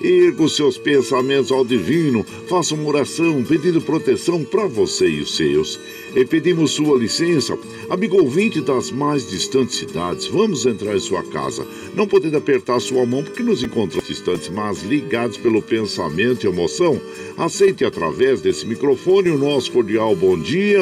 [0.00, 5.36] Erga os seus pensamentos ao divino, faça uma oração pedindo proteção para você e os
[5.36, 5.80] seus.
[6.14, 7.58] E pedimos sua licença,
[7.90, 13.04] amigo ouvinte das mais distantes cidades, vamos entrar em sua casa, não podendo apertar sua
[13.04, 17.00] mão porque nos encontramos distantes, mas ligados pelo pensamento e emoção.
[17.36, 20.80] Aceite através desse microfone o nosso cordial bom dia.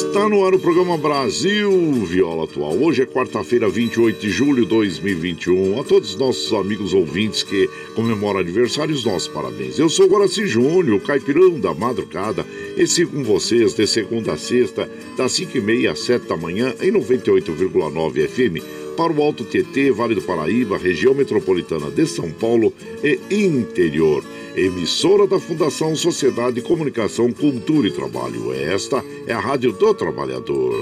[0.00, 1.70] Está no ar o programa Brasil
[2.06, 2.72] Viola Atual.
[2.72, 5.78] Hoje é quarta-feira, 28 de julho de 2021.
[5.78, 9.78] A todos os nossos amigos ouvintes que comemoram aniversários, nossos parabéns.
[9.78, 12.46] Eu sou Guaraci Júnior, caipirão da madrugada,
[12.78, 16.90] e sigo com vocês de segunda a sexta, das 5h30 às 7 da manhã, em
[16.90, 22.70] 98,9 FM, para o Alto Tietê, Vale do Paraíba, região metropolitana de São Paulo
[23.02, 24.22] e interior
[24.54, 28.52] emissora da Fundação Sociedade, Comunicação, Cultura e Trabalho.
[28.52, 30.74] Esta é a Rádio do Trabalhador.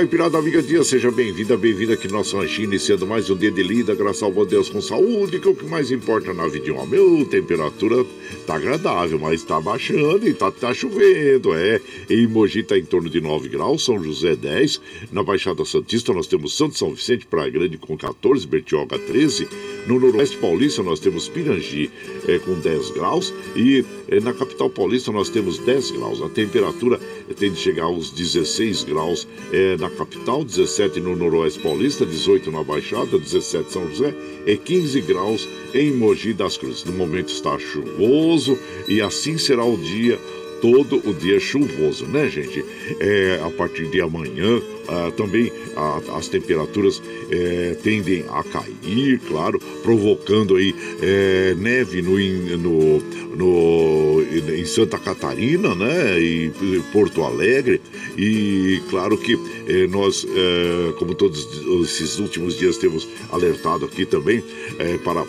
[0.00, 3.62] Caipirada Amiga Dia, seja bem-vinda, bem-vinda aqui no nosso ranchinho, iniciando mais um dia de
[3.62, 6.64] lida, graças ao bom Deus com saúde, que é o que mais importa na vida
[6.64, 7.22] de um homem.
[7.26, 8.06] Temperatura
[8.46, 11.82] tá agradável, mas tá baixando e tá, tá chovendo, é.
[12.08, 14.80] Em Mogi tá em torno de 9 graus, São José 10,
[15.12, 19.48] na Baixada Santista nós temos Santo São Vicente, Praia Grande com 14, Bertioga 13,
[19.86, 21.90] no Noroeste Paulista nós temos Pirangi
[22.26, 23.84] é, com 10 graus e
[24.18, 26.20] na capital paulista nós temos 10 graus.
[26.20, 26.98] A temperatura
[27.38, 32.64] tem de chegar aos 16 graus é, na capital, 17 no Noroeste Paulista, 18 na
[32.64, 34.12] Baixada, 17 São José
[34.46, 36.84] e 15 graus em Mogi das Cruzes.
[36.84, 38.58] No momento está chuvoso
[38.88, 40.18] e assim será o dia
[40.60, 42.64] todo o dia chuvoso, né, gente?
[43.00, 49.60] É, a partir de amanhã, ah, também ah, as temperaturas é, tendem a cair, claro,
[49.82, 52.18] provocando aí é, neve no,
[52.58, 52.98] no,
[53.36, 54.22] no,
[54.52, 56.50] em Santa Catarina, né, e
[56.92, 57.80] Porto Alegre,
[58.18, 61.48] e claro que é, nós, é, como todos
[61.84, 64.42] esses últimos dias temos alertado aqui também,
[64.78, 65.24] é, para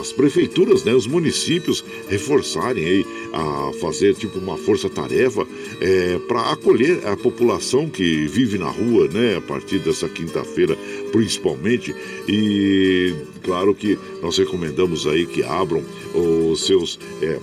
[0.00, 5.46] as prefeituras, né, os municípios reforçarem aí a fazer tipo uma força-tarefa
[5.80, 10.76] é, para acolher a população que vive na rua, né, a partir dessa quinta-feira,
[11.10, 11.94] principalmente.
[12.28, 15.82] E claro que nós recomendamos aí que abram
[16.14, 17.38] os seus é,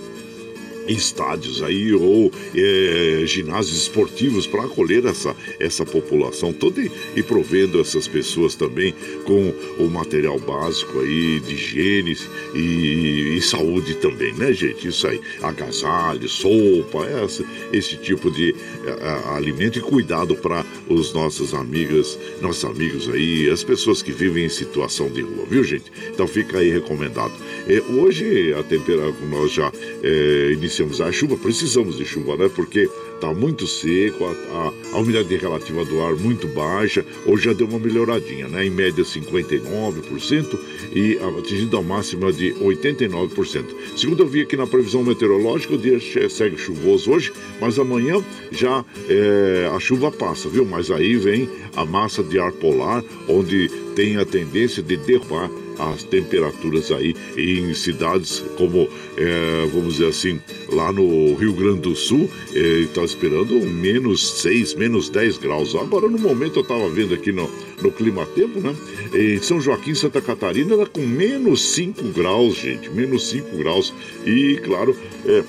[0.92, 7.80] estádios aí ou é, ginásios esportivos para acolher essa, essa população toda e, e, provendo
[7.80, 8.94] essas pessoas também
[9.24, 12.16] com o material básico aí de higiene
[12.54, 14.88] e, e saúde também, né, gente?
[14.88, 18.54] Isso aí, agasalho, sopa, essa, esse tipo de
[19.00, 24.12] a, a, alimento e cuidado para os nossos amigas, nossos amigos aí, as pessoas que
[24.12, 25.90] vivem em situação de rua, viu, gente?
[26.12, 27.32] Então fica aí recomendado.
[27.68, 29.70] É, hoje a temperatura, nós já
[30.02, 32.50] é, iniciamos a chuva, precisamos de chuva, né?
[32.54, 32.88] Porque
[33.20, 37.04] tá muito seco, a, a, a, umidade relativa do ar muito baixa.
[37.26, 38.66] Hoje já deu uma melhoradinha, né?
[38.66, 40.58] Em média 59%
[40.94, 43.64] e atingindo a máxima de 89%.
[43.96, 45.98] Segundo eu vi aqui na previsão meteorológica, o dia
[46.28, 50.64] segue chuvoso hoje, mas amanhã já é, a chuva passa, viu?
[50.64, 55.50] Mas aí vem a massa de ar polar, onde tem a tendência de derrubar
[55.88, 61.96] as temperaturas aí em cidades como, é, vamos dizer assim, lá no Rio Grande do
[61.96, 65.74] Sul, está é, esperando menos 6, menos 10 graus.
[65.74, 67.50] Agora, no momento, eu estava vendo aqui no,
[67.82, 68.74] no Clima Tempo, né?
[69.14, 73.92] Em São Joaquim, Santa Catarina, está com menos 5 graus, gente, menos 5 graus.
[74.26, 75.42] E, claro, é,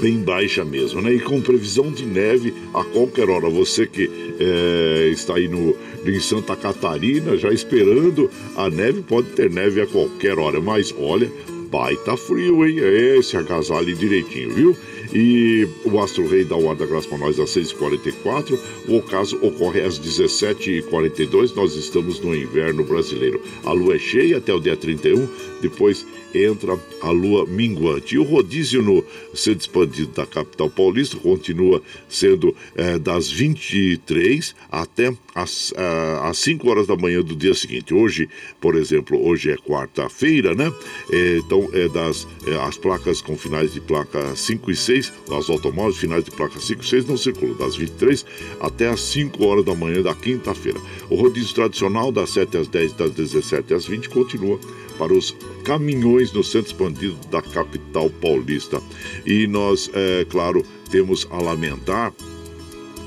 [0.00, 1.12] bem baixa mesmo, né?
[1.12, 3.48] E com previsão de neve a qualquer hora.
[3.48, 4.08] Você que
[4.38, 9.86] é, está aí no, em Santa Catarina, já esperando a neve, pode ter neve a
[9.86, 10.60] qualquer hora.
[10.60, 11.30] Mas olha,
[11.70, 12.78] baita frio, hein?
[13.18, 14.76] Esse agasalho direitinho, viu?
[15.12, 18.58] E o Astro Rei dá o ar da graça para nós às 6h44.
[18.86, 21.54] O ocaso ocorre às 17h42.
[21.54, 23.40] Nós estamos no inverno brasileiro.
[23.64, 25.26] A lua é cheia até o dia 31,
[25.60, 28.14] depois entra a lua minguante.
[28.14, 35.12] E o rodízio no centro expandido da capital paulista continua sendo é, das 23 até
[35.34, 37.94] as, uh, às 5 horas da manhã do dia seguinte.
[37.94, 38.28] Hoje,
[38.60, 40.72] por exemplo, hoje é quarta-feira, né?
[41.12, 45.48] É, então, é das é, as placas com finais de placa 5 e 6, as
[45.48, 48.24] automóveis finais de placa 5 e 6 não circulam das 23
[48.60, 50.80] até às 5 horas da manhã da quinta-feira.
[51.08, 54.58] O rodízio tradicional das 7 às 10 das 17 às 20 continua
[54.98, 55.34] para os
[55.64, 58.82] caminhões no centro expandido da capital paulista.
[59.24, 62.12] E nós, é claro, temos a lamentar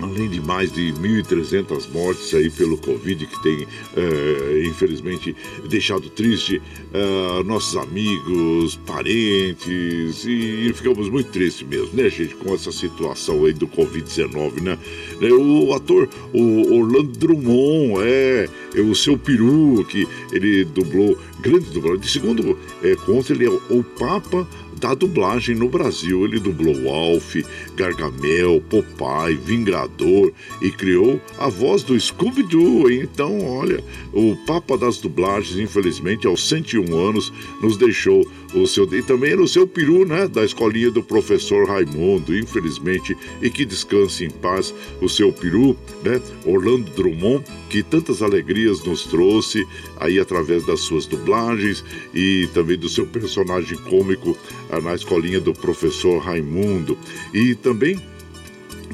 [0.02, 5.36] além de mais de 1.300 mortes aí pelo Covid, que tem, é, infelizmente,
[5.68, 6.62] deixado triste
[6.94, 13.54] é, nossos amigos, parentes, e, ficamos muito tristes mesmo, né, gente, com essa situação aí
[13.54, 14.78] do Covid-19, né?
[15.22, 21.70] É, o ator, o Orlando Drummond, é, é o seu peru, que ele dublou, grande
[21.70, 24.48] dublador, de segundo é, conta, ele é o Papa
[24.82, 26.26] da dublagem no Brasil.
[26.26, 27.36] Ele dublou Alf,
[27.76, 32.90] Gargamel, Popeye, Vingador e criou a voz do Scooby-Doo.
[32.92, 33.82] Então, olha,
[34.12, 37.32] o Papa das dublagens, infelizmente, aos 101 anos,
[37.62, 38.92] nos deixou o seu.
[38.92, 40.28] E também era o seu peru, né?
[40.28, 43.16] Da escolinha do professor Raimundo, infelizmente.
[43.42, 46.20] E que descanse em paz o seu peru, né?
[46.44, 49.66] Orlando Drummond, que tantas alegrias nos trouxe
[50.00, 54.36] aí através das suas dublagens e também do seu personagem cômico
[54.80, 56.98] na escolinha do professor Raimundo.
[57.34, 58.00] E também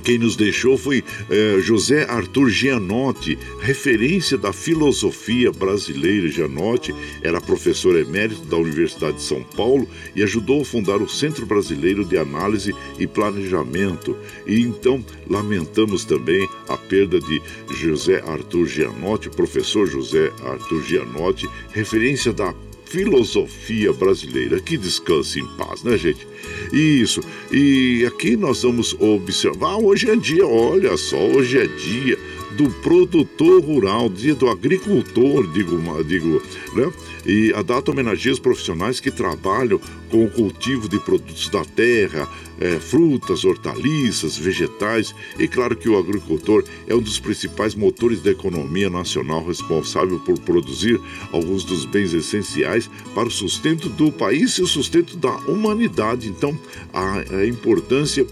[0.07, 6.29] quem nos deixou foi eh, José Arthur Gianotti, referência da filosofia brasileira.
[6.29, 11.46] Gianotti era professor emérito da Universidade de São Paulo e ajudou a fundar o Centro
[11.46, 14.15] Brasileiro de Análise e Planejamento.
[14.46, 17.41] E então lamentamos também a perda de
[17.72, 22.53] José Arthur Gianotti, professor José Arthur Gianotti, referência da
[22.89, 24.60] filosofia brasileira.
[24.60, 26.27] Que descanse em paz, né, gente?
[26.72, 27.22] Isso.
[27.51, 29.77] E aqui nós vamos observar.
[29.77, 32.17] Hoje é dia, olha só, hoje é dia
[32.58, 36.42] do produtor rural, dia do agricultor, digo, digo,
[36.74, 36.92] né?
[37.24, 42.28] E a data homenageia os profissionais que trabalham com o cultivo de produtos da terra,
[42.60, 45.14] é, frutas, hortaliças, vegetais.
[45.38, 50.40] E claro que o agricultor é um dos principais motores da economia nacional, responsável por
[50.40, 51.00] produzir
[51.32, 56.28] alguns dos bens essenciais para o sustento do país e o sustento da humanidade.
[56.28, 56.58] Então,
[56.94, 58.26] a, a importância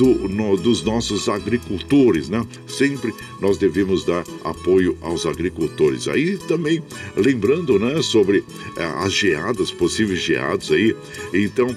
[0.00, 2.46] do, no, dos nossos agricultores, né?
[2.66, 6.08] Sempre nós devemos dar apoio aos agricultores.
[6.08, 6.82] Aí também
[7.14, 8.42] lembrando, né, sobre
[8.78, 10.96] é, as geadas, possíveis geadas aí.
[11.34, 11.76] Então,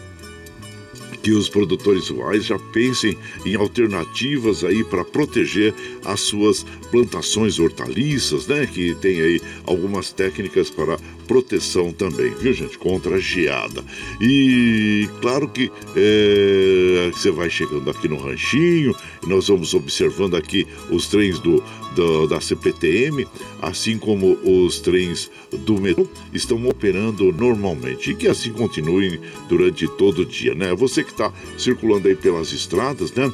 [1.22, 5.74] que os produtores rurais já pensem em alternativas aí para proteger
[6.06, 8.66] as suas plantações hortaliças, né?
[8.66, 12.78] Que tem aí algumas técnicas para proteção também, viu gente?
[12.78, 13.84] Contra a geada.
[14.22, 18.96] E claro que é, você vai chegando aqui no ranchinho,
[19.28, 21.64] nós vamos observando aqui os trens do,
[21.96, 23.28] do, da CPTM,
[23.62, 28.12] assim como os trens do metrô, estão operando normalmente.
[28.12, 30.74] E que assim continuem durante todo o dia, né?
[30.76, 33.32] Você que está circulando aí pelas estradas, né?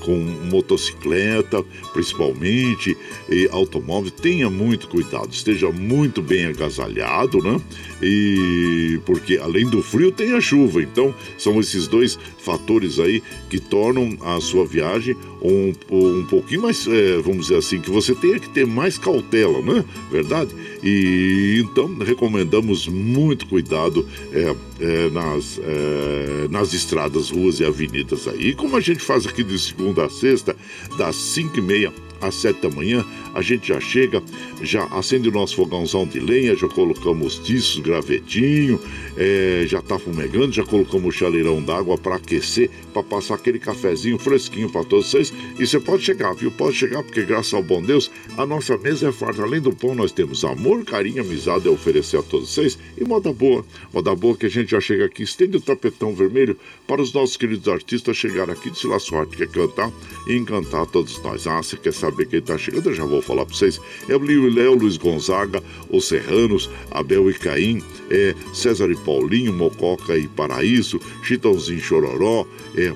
[0.00, 0.16] Com
[0.50, 2.96] motocicleta, principalmente,
[3.28, 7.60] e automóvel, tenha muito cuidado, esteja muito bem agasalhado, né?
[8.02, 13.58] E porque além do frio tem a chuva, então são esses dois fatores aí que
[13.58, 18.38] tornam a sua viagem um, um pouquinho mais, é, vamos dizer assim, que você tenha
[18.38, 19.84] que ter mais cautela, né?
[20.10, 20.50] Verdade?
[20.82, 28.54] E então recomendamos muito cuidado é, é, nas, é, nas estradas, ruas e avenidas aí.
[28.54, 30.56] Como a gente faz aqui de segunda a sexta,
[30.96, 34.22] das 5 e meia às sete da manhã, a gente já chega,
[34.62, 38.80] já acende o nosso fogãozão de lenha, já colocamos tiços, gravetinho,
[39.16, 44.18] é, já tá fumegando, já colocamos o chaleirão d'água para aquecer, para passar aquele cafezinho
[44.18, 45.32] fresquinho para todos vocês.
[45.58, 46.50] E você pode chegar, viu?
[46.50, 49.42] Pode chegar, porque graças ao bom Deus, a nossa mesa é farta.
[49.42, 53.32] Além do pão, nós temos amor, carinho, amizade a oferecer a todos vocês e moda
[53.32, 53.64] boa.
[53.92, 56.56] Moda boa que a gente já chega aqui, estende o tapetão vermelho
[56.86, 59.92] para os nossos queridos artistas chegar aqui de La Sorte, quer cantar
[60.26, 61.46] e encantar todos nós.
[61.46, 62.90] Ah, você quer saber quem está chegando?
[62.90, 63.80] Eu já vou falar para vocês.
[64.08, 70.16] É o Léo Luiz Gonzaga, os Serranos, Abel e Caim, é, César e Paulinho, Mococa
[70.16, 72.46] e Paraíso, Chitãozinho Chororó,
[72.76, 72.92] é,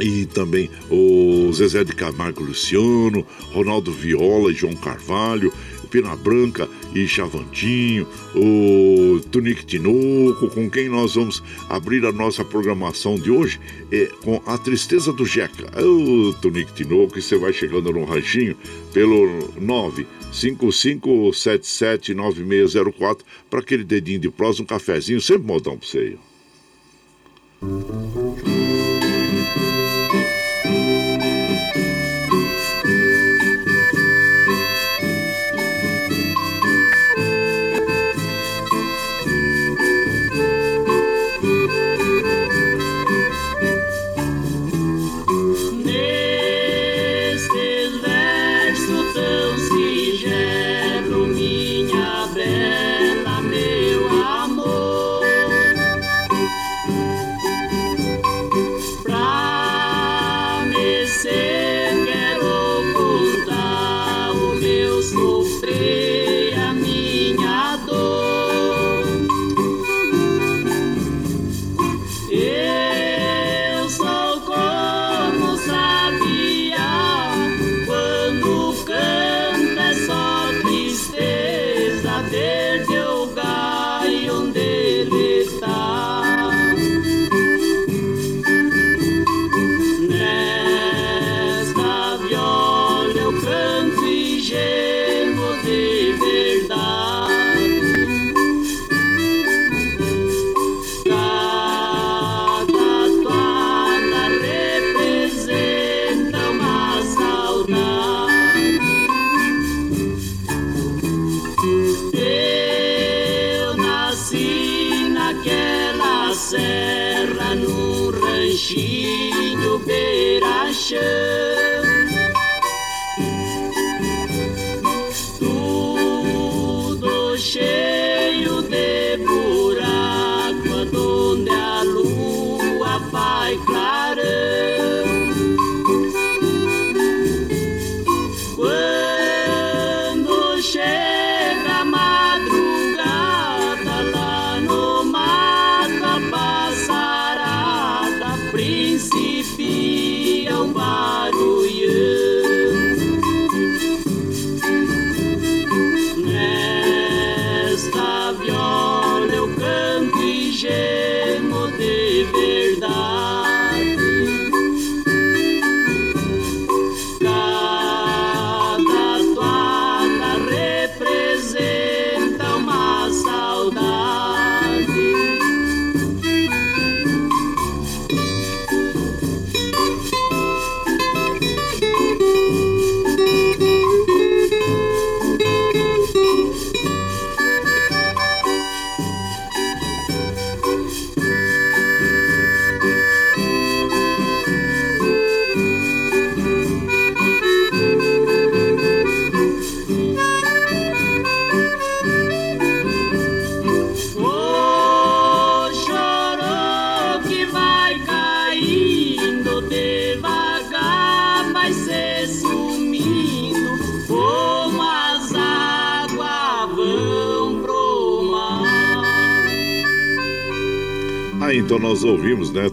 [0.00, 5.52] e também o Zezé de Camargo Luciano, Ronaldo Viola e João Carvalho,
[5.94, 13.14] Pena Branca e Chavantinho, o Tunique Tinoco, com quem nós vamos abrir a nossa programação
[13.14, 13.60] de hoje,
[13.92, 15.70] é com a Tristeza do Jeca.
[15.80, 18.56] O Tunique Tinoco, e você vai chegando no ranchinho
[18.92, 19.52] pelo
[20.32, 26.18] 955779604 para aquele dedinho de prosa, um cafezinho, sempre modão para você aí.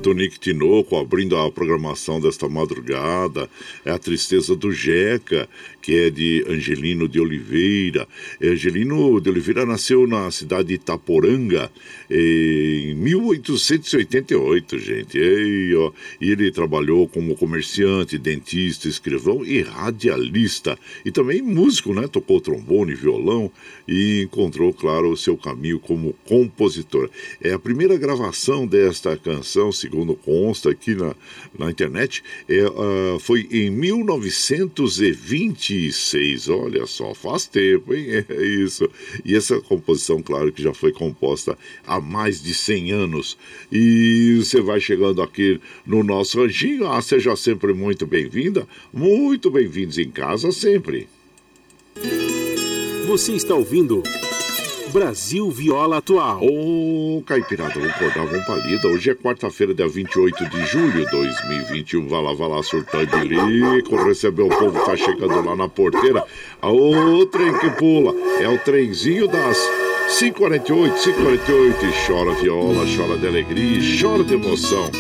[0.01, 3.48] Tonique Tinoco abrindo a programação desta madrugada,
[3.86, 5.48] é a tristeza do Jeca,
[5.81, 8.07] que é de Angelino de Oliveira.
[8.41, 11.71] Angelino de Oliveira nasceu na cidade de Itaporanga
[12.09, 15.17] em 1888, gente.
[15.17, 20.77] E, ó, ele trabalhou como comerciante, dentista, escrivão e radialista.
[21.03, 22.07] E também músico, né?
[22.07, 23.51] Tocou trombone, violão
[23.88, 27.09] e encontrou, claro, o seu caminho como compositor.
[27.41, 31.15] É a primeira gravação desta canção, segundo consta aqui na,
[31.57, 38.25] na internet, é, uh, foi em 1920 26, olha só, faz tempo, hein?
[38.30, 38.90] É isso.
[39.24, 43.38] E essa composição, claro, que já foi composta há mais de 100 anos.
[43.72, 49.98] E você vai chegando aqui no nosso anjinho, ah, seja sempre muito bem-vinda, muito bem-vindos
[49.98, 51.08] em casa sempre.
[53.08, 54.04] Você está ouvindo
[54.91, 56.43] Brasil Viola Atual.
[56.43, 58.83] Ô, oh, Caipirada, vamos acordar, vamos.
[58.83, 62.07] Hoje é quarta-feira, dia 28 de julho de 2021.
[62.07, 63.95] Vai lá, vai lá, surtando de lico.
[64.03, 66.25] Recebeu o povo, tá chegando lá na porteira.
[66.62, 69.57] O trem que pula é o trenzinho das
[70.19, 71.86] 548, 548.
[71.86, 74.91] E chora viola, chora de alegria, chora de emoção.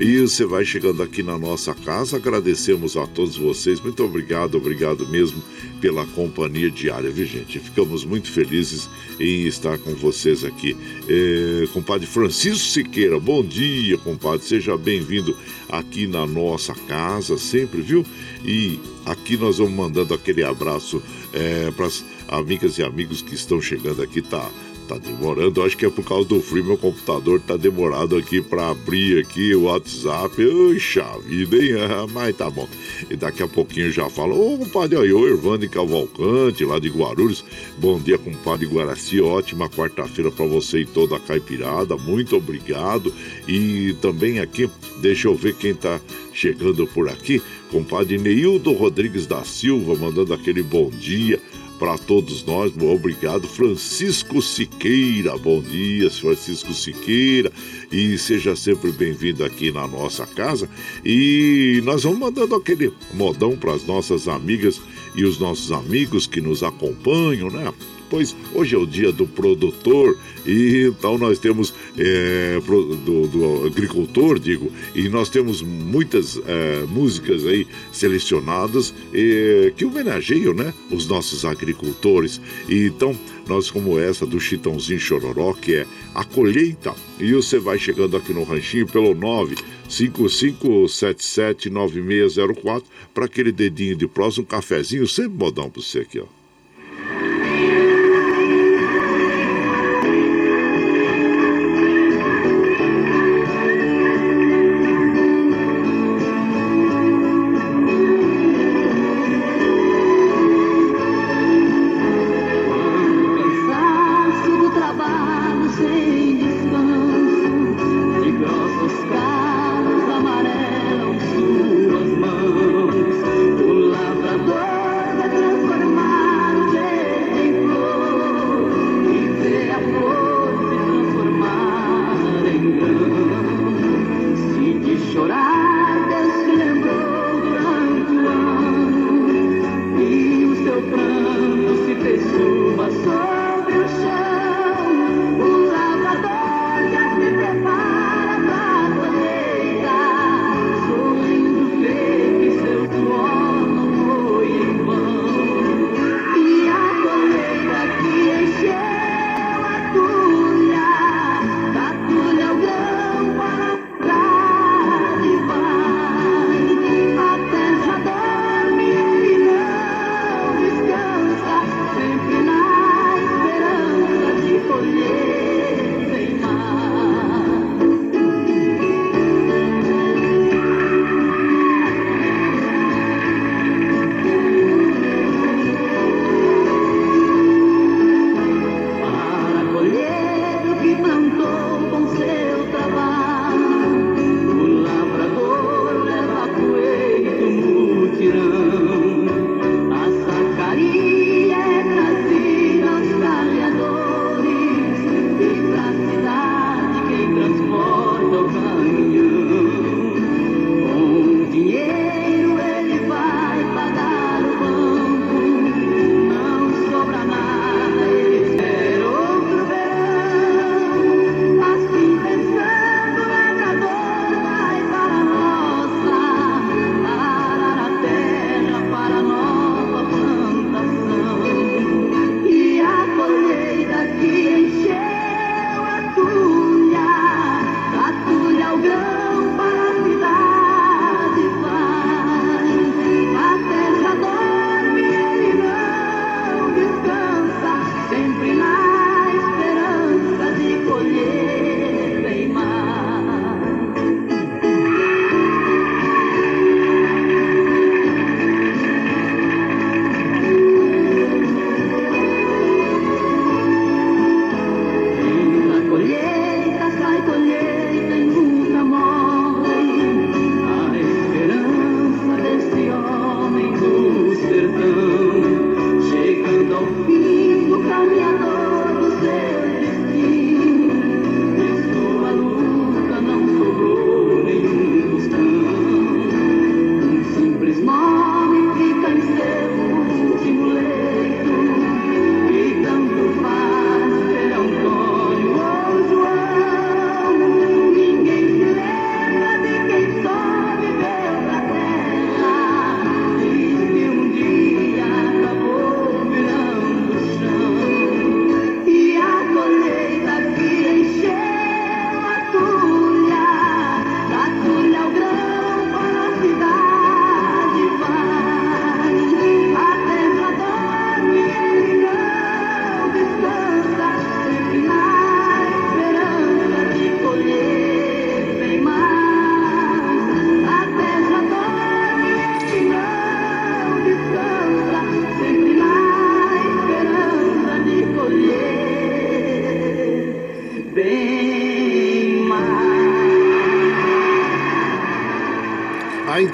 [0.00, 2.18] E você vai chegando aqui na nossa casa.
[2.18, 3.80] Agradecemos a todos vocês.
[3.80, 5.42] Muito obrigado, obrigado mesmo
[5.80, 7.58] pela companhia diária, viu, gente?
[7.58, 8.88] Ficamos muito felizes
[9.18, 10.76] em estar com vocês aqui.
[11.08, 14.46] É, compadre Francisco Siqueira, bom dia, compadre.
[14.46, 15.36] Seja bem-vindo
[15.68, 18.06] aqui na nossa casa, sempre, viu?
[18.44, 21.02] E aqui nós vamos mandando aquele abraço
[21.32, 24.48] é, para as amigas e amigos que estão chegando aqui, tá?
[24.88, 28.70] Tá demorando, acho que é por causa do frio, meu computador tá demorado aqui para
[28.70, 30.34] abrir aqui o WhatsApp.
[30.34, 31.74] Puxa vida, hein?
[32.10, 32.66] Mas tá bom.
[33.10, 37.44] E daqui a pouquinho já falo, ô compadre, aí, ô Irvane Cavalcante, lá de Guarulhos.
[37.76, 43.12] Bom dia, compadre Guaraci, ótima quarta-feira para você e toda a caipirada, muito obrigado.
[43.46, 44.70] E também aqui,
[45.02, 46.00] deixa eu ver quem tá
[46.32, 51.38] chegando por aqui, compadre Neildo Rodrigues da Silva, mandando aquele bom dia
[51.78, 52.72] para todos nós.
[52.76, 55.36] Obrigado, Francisco Siqueira.
[55.38, 57.52] Bom dia, Francisco Siqueira.
[57.90, 60.68] E seja sempre bem-vindo aqui na nossa casa.
[61.04, 64.80] E nós vamos mandando aquele modão para as nossas amigas
[65.14, 67.72] e os nossos amigos que nos acompanham, né?
[68.08, 70.16] Pois hoje é o dia do produtor
[70.46, 72.60] e então nós temos é,
[73.04, 80.54] do, do, agricultor, digo, e nós temos muitas é, músicas aí selecionadas é, que homenageiam,
[80.54, 82.40] né, os nossos agricultores.
[82.68, 83.14] E então
[83.46, 88.32] nós como essa do Chitãozinho Chororó, que é a colheita, e você vai chegando aqui
[88.32, 89.56] no ranchinho pelo 9
[89.88, 96.37] 55779604 para aquele dedinho de próximo, um cafezinho, sempre modão para você aqui, ó.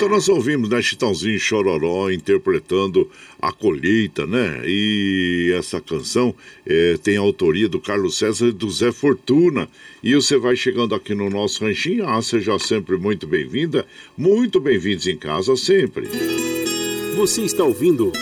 [0.05, 4.61] Então nós ouvimos, né, Chitãozinho Chororó interpretando a colheita, né?
[4.67, 6.35] E essa canção
[6.67, 9.67] é, tem a autoria do Carlos César e do Zé Fortuna.
[10.03, 15.07] E você vai chegando aqui no nosso ranchinho, ah, seja sempre muito bem-vinda, muito bem-vindos
[15.07, 16.07] em casa sempre.
[17.17, 18.13] Você está ouvindo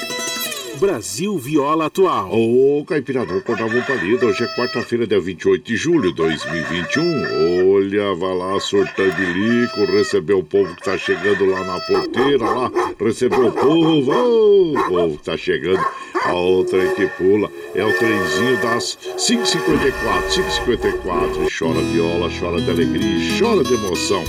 [0.83, 2.29] Brasil Viola Atual.
[2.33, 4.27] Ô, Caipirador, acordava um palido.
[4.27, 7.73] Hoje é quarta-feira, dia 28 de julho de 2021.
[7.73, 12.69] Olha, vai lá, surtambilico, recebeu o povo que tá chegando lá na porteira, lá,
[12.99, 15.87] recebeu o povo, ô, o povo que tá chegando.
[16.25, 19.93] A outra que pula é o trenzinho das 5h54,
[20.29, 21.49] 5h54.
[21.59, 24.25] Chora viola, chora de alegria, chora de emoção.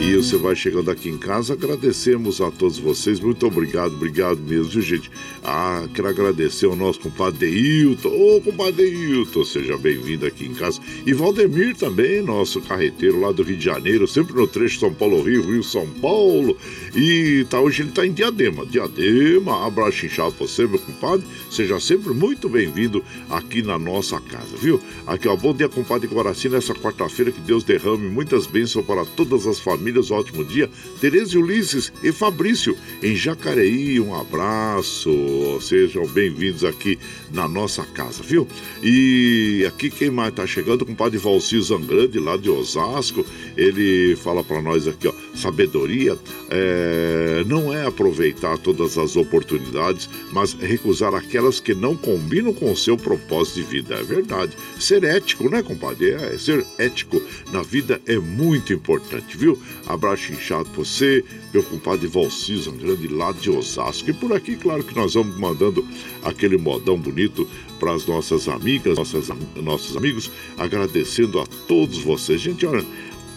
[0.00, 3.20] E você vai chegando aqui em casa, agradecemos a todos vocês.
[3.20, 5.10] Muito obrigado, obrigado mesmo, viu, gente?
[5.42, 8.08] Ah, quero agradecer ao nosso compadre Deilton.
[8.08, 10.80] Ô, compadre Deilton, seja bem-vindo aqui em casa.
[11.06, 15.42] E Valdemir também, nosso carreteiro lá do Rio de Janeiro, sempre no trecho São Paulo-Rio,
[15.42, 16.56] Rio-São Paulo.
[16.94, 18.66] E tá, hoje ele tá em Diadema.
[18.66, 21.23] Diadema, abraço inchado pra você, meu compadre.
[21.50, 24.80] Seja sempre muito bem-vindo aqui na nossa casa, viu?
[25.06, 29.46] Aqui, ó, bom dia, compadre Guaraci, nessa quarta-feira, que Deus derrame muitas bênçãos para todas
[29.46, 30.70] as famílias ótimo dia.
[31.00, 35.10] Tereza Ulisses e Fabrício, em Jacareí, um abraço.
[35.60, 36.98] Sejam bem-vindos aqui
[37.32, 38.46] na nossa casa, viu?
[38.82, 43.24] E aqui quem mais tá chegando, o compadre Valci Zangrande, lá de Osasco.
[43.56, 46.18] Ele fala para nós aqui, ó, sabedoria
[46.50, 52.76] é, não é aproveitar todas as oportunidades, mas recusar aquelas que não combinam com o
[52.76, 53.94] seu propósito de vida.
[53.94, 54.52] É verdade.
[54.78, 56.10] Ser ético, né, compadre?
[56.10, 57.22] É, ser ético
[57.52, 59.60] na vida é muito importante, viu?
[59.86, 64.10] Abraço inchado pra você, meu compadre Valciso, um grande lá de Osasco.
[64.10, 65.86] E por aqui, claro que nós vamos mandando
[66.22, 67.48] aquele modão bonito
[67.78, 72.40] para as nossas amigas, nossas, nossos amigos, agradecendo a todos vocês.
[72.40, 72.84] Gente, olha,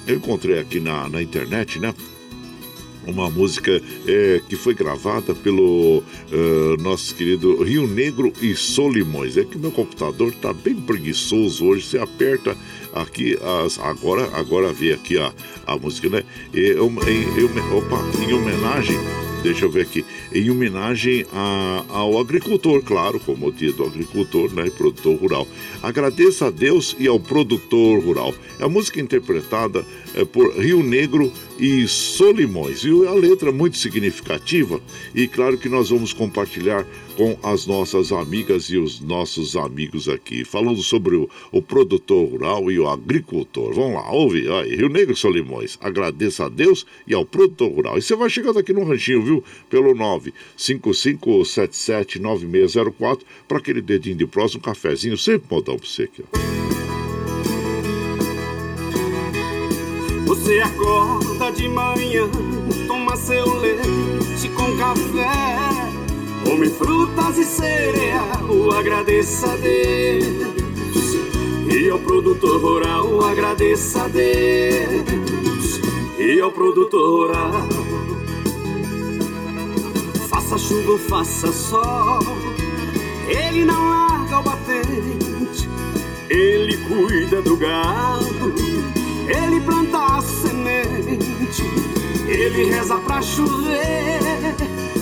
[0.05, 1.93] eu encontrei aqui na, na internet, né?
[3.07, 9.37] Uma música é, que foi gravada pelo uh, nosso querido Rio Negro e Solimões.
[9.37, 11.85] É que meu computador está bem preguiçoso hoje.
[11.85, 12.55] Você aperta
[12.93, 15.33] aqui as, agora agora vê aqui a,
[15.65, 16.23] a música, né?
[16.53, 18.97] E, em, em, opa, em homenagem
[19.43, 24.53] deixa eu ver aqui, em homenagem a, ao agricultor, claro, como o dia do agricultor,
[24.53, 25.47] né, produtor rural.
[25.81, 28.33] Agradeça a Deus e ao produtor rural.
[28.59, 32.83] É a música interpretada é, por Rio Negro e Solimões.
[32.83, 34.81] E a letra muito significativa
[35.13, 40.45] e claro que nós vamos compartilhar com as nossas amigas e os nossos amigos aqui,
[40.45, 43.73] falando sobre o, o produtor rural e o agricultor.
[43.73, 45.79] Vamos lá, ouve aí, Rio Negro Solimões.
[45.81, 47.97] Agradeça a Deus e ao produtor rural.
[47.97, 49.43] E você vai chegando aqui no ranchinho, viu?
[49.69, 49.95] Pelo
[50.57, 56.27] 955779604 para aquele dedinho de próximo, um cafezinho, sempre modão para você aqui, ó.
[60.47, 62.25] Você acorda de manhã,
[62.87, 65.67] toma seu leite com café,
[66.45, 71.17] come frutas e cereal, agradeça a Deus.
[71.69, 75.81] E ao produtor rural, agradeça a Deus.
[76.17, 77.67] E ao produtor rural,
[80.29, 82.19] faça chuva ou faça sol,
[83.27, 85.67] ele não larga o batente,
[86.29, 88.76] ele cuida do gado
[89.27, 91.63] ele planta a semente,
[92.25, 94.55] ele reza pra chover,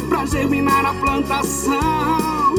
[0.09, 2.55] pra germinar a plantação,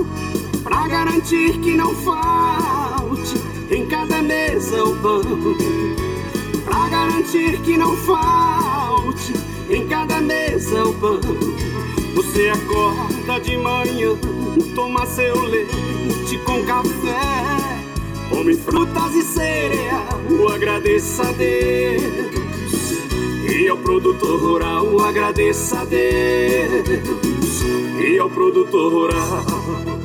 [0.62, 3.34] pra garantir que não falte
[3.70, 5.22] em cada mesa o pão,
[6.64, 9.32] pra garantir que não falte
[9.68, 11.20] em cada mesa o pão.
[12.14, 14.16] Você acorda de manhã,
[14.74, 17.65] toma seu leite com café
[18.28, 22.92] Come frutas e cereal, agradeça a Deus.
[23.48, 27.62] E ao produtor rural, agradeça a Deus.
[28.00, 29.95] E ao produtor rural.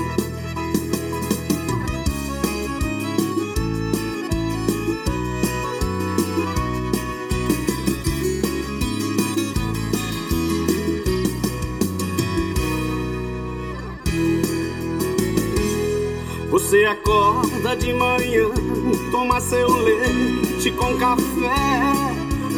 [16.61, 18.47] Você acorda de manhã,
[19.11, 21.51] toma seu leite com café,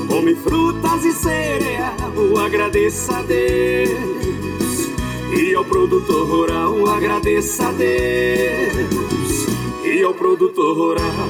[0.07, 4.89] come frutas e cereal, agradeça a Deus.
[5.35, 9.47] E ao produtor rural, agradeça a Deus.
[9.83, 11.29] E ao produtor rural,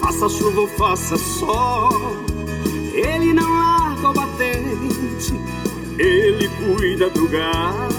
[0.00, 1.92] faça chuva ou faça sol,
[2.92, 5.34] ele não larga o batente,
[5.96, 7.97] ele cuida do gado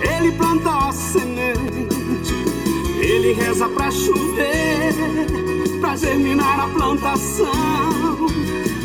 [0.00, 2.34] ele planta a semente,
[3.00, 4.94] ele reza pra chover,
[5.80, 8.26] pra germinar a plantação,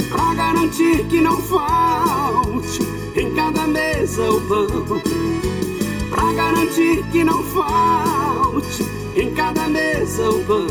[0.10, 2.80] pra garantir que não falte
[3.15, 5.01] em cada mesa o pão.
[6.10, 10.67] Pra garantir que não falte em cada mesa o pão.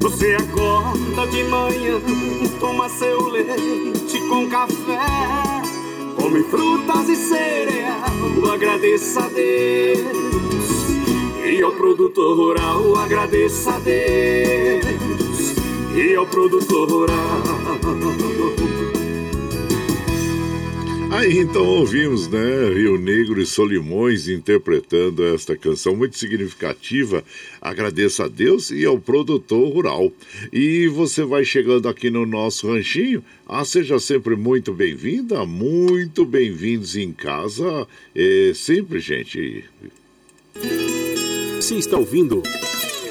[0.00, 2.00] Você acorda de manhã,
[2.60, 5.53] toma seu leite com café,
[6.24, 10.64] come frutas e cereal, agradeça a Deus.
[11.44, 15.54] E ao produtor rural, agradeça a Deus.
[15.94, 18.13] E ao produtor rural.
[21.14, 27.22] Aí então ouvimos, né, Rio Negro e Solimões interpretando esta canção muito significativa.
[27.62, 30.12] Agradeço a Deus e ao produtor rural.
[30.52, 33.24] E você vai chegando aqui no nosso ranchinho.
[33.46, 37.86] Ah, seja sempre muito bem-vinda, muito bem-vindos em casa.
[38.12, 39.64] É, sempre, gente.
[41.56, 42.42] Você está ouvindo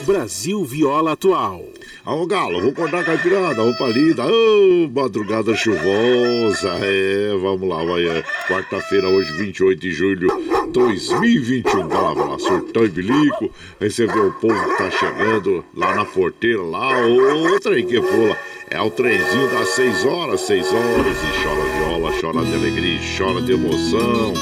[0.05, 1.72] Brasil Viola Atual.
[2.05, 8.21] Ô Galo, vou acordar caipirada, roupa linda, ô, madrugada chuvosa, é, vamos lá, vai, é,
[8.45, 10.27] quarta-feira, hoje, 28 de julho
[10.73, 16.03] 2021, vai lá, lá, surtão e bilico, recebeu o povo que tá chegando lá na
[16.03, 18.37] porteira, lá, outra aí que pula,
[18.69, 23.41] é o trenzinho das 6 horas, 6 horas, e chora viola, chora de alegria, chora
[23.41, 24.33] de emoção,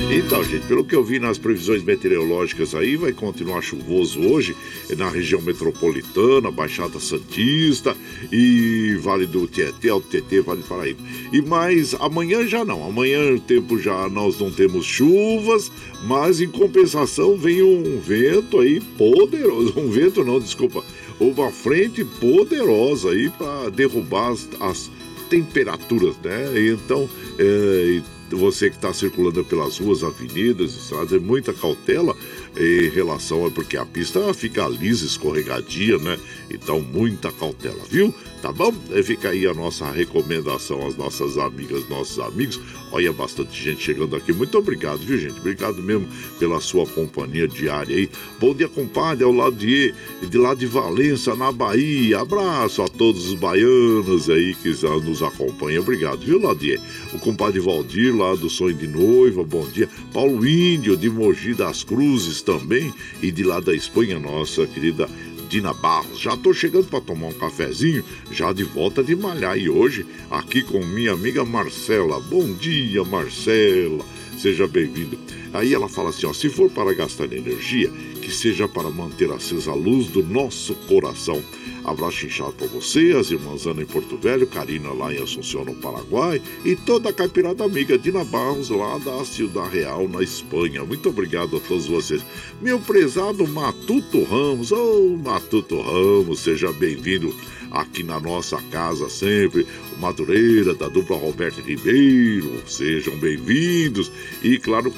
[0.00, 4.56] então, gente, pelo que eu vi nas previsões meteorológicas aí, vai continuar chuvoso hoje
[4.96, 7.96] na região metropolitana, Baixada Santista
[8.30, 11.00] e Vale do Tietê, Alto Tietê, Vale do Paraíba.
[11.32, 12.84] E mais, amanhã já não.
[12.84, 15.70] Amanhã o tempo já nós não temos chuvas,
[16.04, 19.74] mas em compensação vem um vento aí poderoso.
[19.84, 20.84] Um vento não, desculpa.
[21.18, 24.90] Uma frente poderosa aí para derrubar as, as
[25.28, 26.70] temperaturas, né?
[26.70, 32.16] Então, é, você que está circulando pelas ruas, avenidas, estradas, é muita cautela
[32.56, 36.18] em relação a porque a pista fica lisa, escorregadia, né?
[36.50, 38.14] Então, muita cautela, viu?
[38.40, 38.72] Tá bom?
[39.02, 42.60] Fica aí a nossa recomendação às nossas amigas, nossos amigos.
[42.92, 44.32] Olha, bastante gente chegando aqui.
[44.32, 45.38] Muito obrigado, viu, gente?
[45.40, 46.06] Obrigado mesmo
[46.38, 48.08] pela sua companhia diária aí.
[48.38, 49.94] Bom dia, compadre, ao lado de,
[50.28, 52.20] de lá de Valença, na Bahia.
[52.20, 55.82] Abraço a todos os baianos aí que nos acompanham.
[55.82, 56.78] Obrigado, viu, Ladier?
[57.14, 59.88] O compadre Valdir, lá do Sonho de Noiva, bom dia.
[60.12, 62.92] Paulo Índio, de Mogi das Cruzes também.
[63.22, 65.08] E de lá da Espanha, nossa querida
[65.48, 66.18] Dina Barros.
[66.18, 69.58] Já tô chegando para tomar um cafezinho, já de volta de malhar.
[69.58, 72.20] E hoje, aqui com minha amiga Marcela.
[72.20, 74.04] Bom dia, Marcela.
[74.38, 75.18] Seja bem-vindo.
[75.52, 77.90] Aí ela fala assim: ó, se for para gastar energia,
[78.24, 81.42] que seja para manter acesa a luz do nosso coração.
[81.84, 85.74] Abraço inchado para você, as irmãs Ana em Porto Velho, Karina lá em Assunção, no
[85.74, 90.82] Paraguai, e toda a caipirada amiga Dina Barros lá da Ciudad Real, na Espanha.
[90.84, 92.24] Muito obrigado a todos vocês.
[92.62, 97.34] Meu prezado Matuto Ramos, ô oh, Matuto Ramos, seja bem-vindo
[97.70, 104.10] aqui na nossa casa sempre, o Madureira, da dupla Roberto Ribeiro, sejam bem-vindos.
[104.42, 104.90] E claro,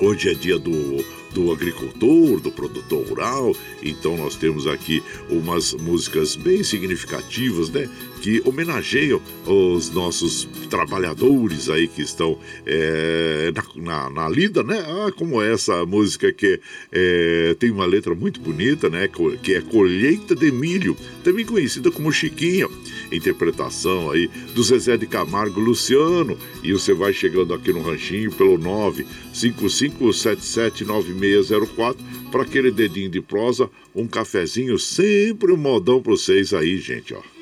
[0.00, 3.54] hoje é dia do do agricultor, do produtor rural.
[3.82, 7.90] Então nós temos aqui umas músicas bem significativas, né?
[8.24, 14.78] Que homenageiam os nossos trabalhadores aí que estão é, na, na, na, lida, né?
[14.80, 16.58] Ah, como essa música que
[16.90, 19.10] é, tem uma letra muito bonita, né?
[19.42, 22.66] Que é Colheita de Milho, também conhecida como Chiquinha.
[23.12, 26.38] Interpretação aí do Zezé de Camargo Luciano.
[26.62, 28.56] E você vai chegando aqui no ranchinho pelo
[29.34, 31.96] 955779604
[32.32, 37.33] para aquele dedinho de prosa, um cafezinho, sempre um modão para vocês aí, gente, ó.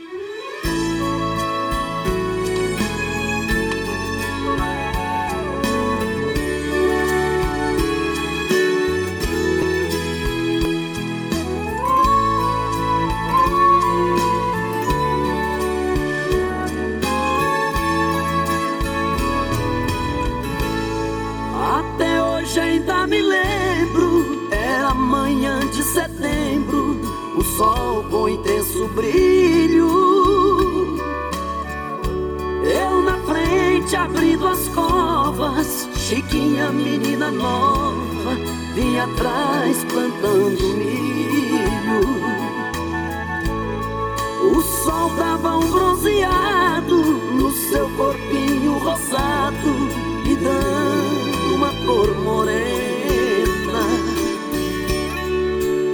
[36.03, 38.35] Chiquinha, menina nova,
[38.75, 42.03] vinha atrás plantando milho.
[44.53, 49.89] O sol dava um bronzeado no seu corpinho rosado,
[50.25, 53.85] lhe dando uma cor morena.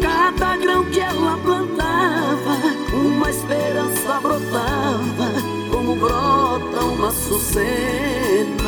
[0.00, 2.56] Cada grão que ela plantava
[2.94, 5.32] uma esperança brotava,
[5.70, 8.67] como brota uma sucena.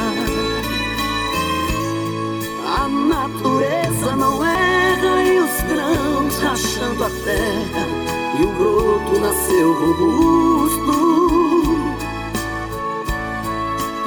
[3.20, 7.86] natureza não é erra e os grãos rachando a terra
[8.38, 11.10] e o broto nasceu robusto.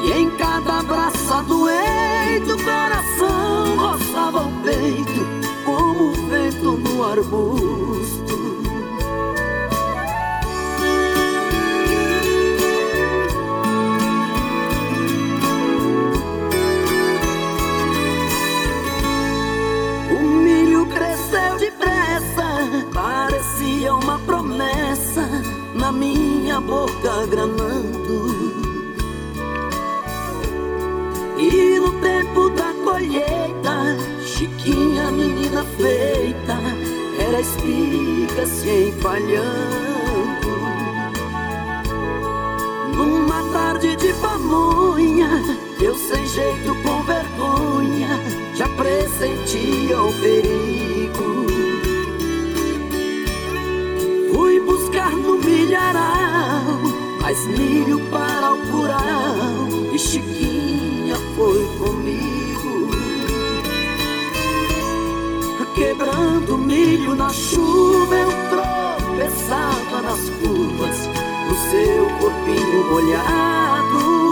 [0.02, 5.28] E em cada braço doente o coração roçava o peito
[5.64, 8.23] como o vento no arbusto.
[26.54, 28.54] minha boca gramando.
[31.38, 36.60] E no tempo da colheita, Chiquinha, menina feita,
[37.20, 40.54] era espiga se empalhando.
[42.96, 45.30] Numa tarde de pamonha,
[45.82, 48.20] eu sem jeito, com vergonha,
[48.54, 51.43] já pressentia o perigo.
[55.12, 56.64] No milharal
[57.22, 62.34] mais milho para o curral e Chiquinha foi comigo.
[65.76, 71.10] Quebrando milho na chuva, eu tropeçava nas curvas
[71.48, 74.24] do seu corpinho molhado.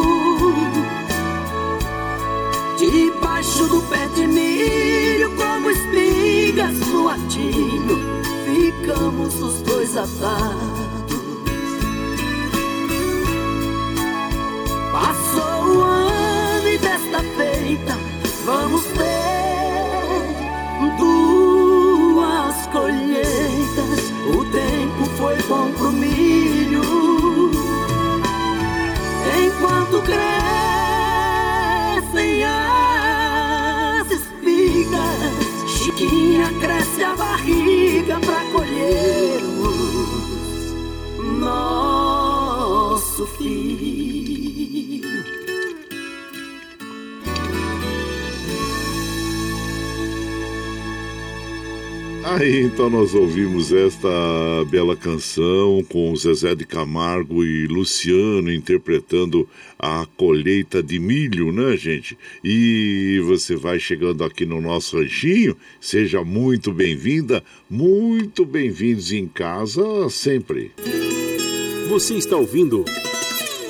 [2.77, 8.20] Debaixo do pé de milho, como espigas no atilho,
[8.82, 11.22] ficamos os dois atados.
[14.91, 17.98] Passou o ano e desta feita
[18.46, 19.02] vamos ter
[20.98, 24.12] duas colheitas.
[24.28, 26.82] O tempo foi bom pro milho,
[29.46, 30.21] enquanto crescem
[32.44, 35.32] as espigas.
[35.67, 37.71] Chiquinha cresce a barriga
[43.22, 45.12] nosso filho.
[52.24, 54.08] Aí então nós ouvimos esta
[54.69, 62.17] bela canção com Zezé de Camargo e Luciano interpretando a colheita de milho, né, gente?
[62.44, 70.10] E você vai chegando aqui no nosso ranchinho, seja muito bem-vinda, muito bem-vindos em casa
[70.10, 70.72] sempre.
[71.90, 72.86] Você está ouvindo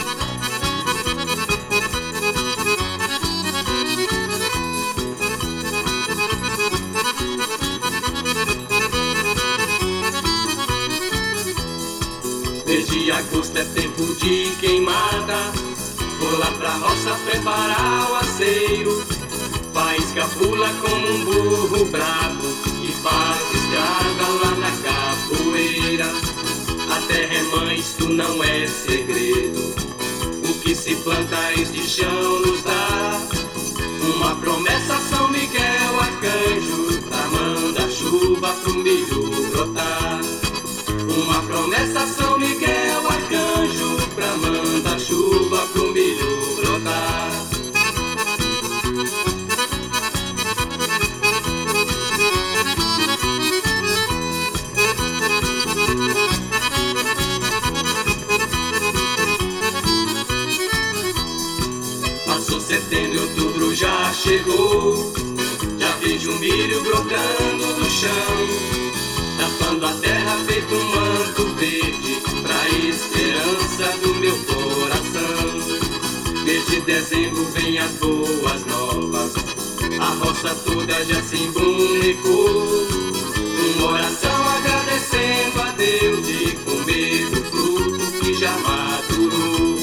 [13.11, 15.37] Agosto é tempo de queimada
[16.19, 19.21] Vou lá pra roça preparar o aceiro
[19.73, 22.47] faísca pula como um burro bravo
[22.83, 26.05] e faz estraga lá na capoeira.
[26.89, 29.59] A terra é mãe, isto não é segredo.
[30.49, 33.21] O que se planta, este chão nos dá.
[34.15, 40.19] Uma promessa, São Miguel Arcanjo, pra mandar chuva pro milho brotar.
[41.17, 42.30] Uma promessa, São
[45.11, 47.31] chuva pro milho brotar.
[62.25, 65.11] Passou setembro outubro já chegou.
[65.77, 68.47] Já vejo o milho brotando do chão,
[69.37, 75.00] tapando a terra feito um manto verde pra esperança do meu coração.
[76.85, 79.33] Dezembro vem as boas novas,
[79.99, 82.87] a roça toda já se embrumecou.
[83.77, 89.77] Uma oração agradecendo a Deus e comer do fruto que já madurou.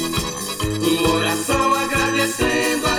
[0.81, 2.98] Uma oração agradecendo a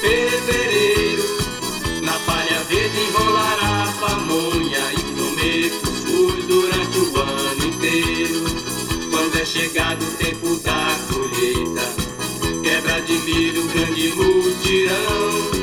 [0.00, 1.24] fevereiro.
[2.02, 8.44] Na palha verde enrolar a pamonha e comer cuscuz durante o ano inteiro.
[9.10, 11.86] Quando é chegado o tempo da colheita,
[12.62, 15.58] quebra de milho, grande mutirão.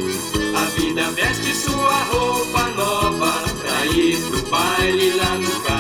[0.56, 5.75] A vida veste sua roupa nova pra ir pro baile lá no casarão.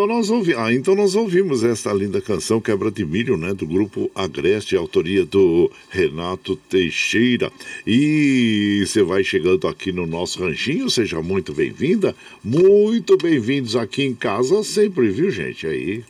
[0.00, 0.54] Então nós, ouvi...
[0.54, 5.26] ah, então nós ouvimos esta linda canção Quebra de Milho, né, do grupo Agreste, autoria
[5.26, 7.52] do Renato Teixeira.
[7.86, 14.14] E você vai chegando aqui no nosso ranchinho, seja muito bem-vinda, muito bem-vindos aqui em
[14.14, 15.66] casa sempre, viu, gente?
[15.66, 16.02] Aí.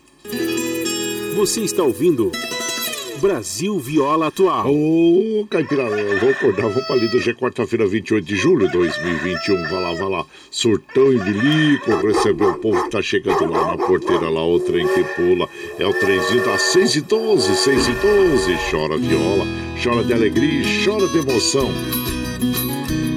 [1.35, 2.31] Você está ouvindo
[3.21, 4.67] Brasil Viola Atual.
[4.73, 7.17] Ô, Caipira, eu vou acordar, vamos pra lida.
[7.17, 9.63] Hoje é quarta-feira, 28 de julho de 2021.
[9.65, 10.27] Vai lá, vai lá.
[10.51, 14.89] Surtão e bilico, recebeu o povo que tá chegando lá na porteira, lá o trem
[14.89, 15.47] que pula.
[15.79, 18.59] É o trenzinho das 6 e 12, 6 e 12.
[18.71, 19.47] Chora viola,
[19.83, 21.71] chora de alegria, chora de emoção.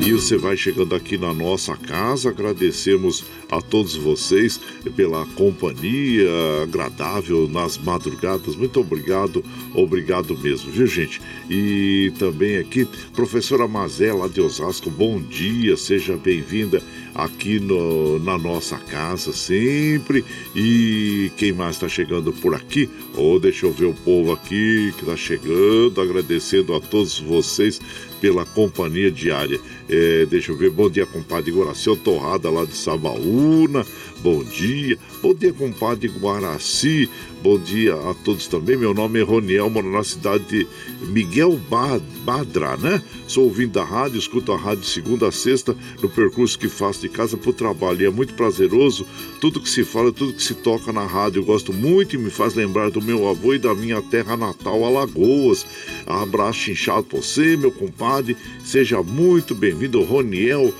[0.05, 2.27] E você vai chegando aqui na nossa casa.
[2.27, 4.59] Agradecemos a todos vocês
[4.97, 6.27] pela companhia
[6.61, 8.53] agradável nas madrugadas.
[8.57, 9.41] Muito obrigado,
[9.73, 11.21] obrigado mesmo, viu, gente?
[11.49, 16.83] E também aqui, professora Mazé, lá de Osasco, bom dia, seja bem-vinda
[17.15, 20.25] aqui no, na nossa casa sempre.
[20.53, 22.89] E quem mais está chegando por aqui?
[23.15, 27.79] Ou oh, deixa eu ver o povo aqui que está chegando, agradecendo a todos vocês
[28.19, 29.59] pela companhia diária.
[29.95, 33.85] É, deixa eu ver, bom dia, compadre Goraceu Torrada lá de Sabaúna,
[34.23, 34.97] bom dia.
[35.23, 37.09] Bom dia, compadre Guaraci,
[37.41, 38.75] bom dia a todos também.
[38.75, 40.67] Meu nome é Roniel, moro na cidade de
[41.05, 41.57] Miguel
[42.25, 43.01] Badra, né?
[43.25, 47.07] Sou ouvindo da rádio, escuto a rádio segunda a sexta no percurso que faço de
[47.07, 48.01] casa para o trabalho.
[48.01, 49.07] E é muito prazeroso
[49.39, 51.39] tudo que se fala, tudo que se toca na rádio.
[51.39, 54.83] Eu gosto muito e me faz lembrar do meu avô e da minha terra natal,
[54.83, 55.65] Alagoas.
[56.05, 58.35] Abraço inchado para você, meu compadre.
[58.65, 60.73] Seja muito bem-vindo, Roniel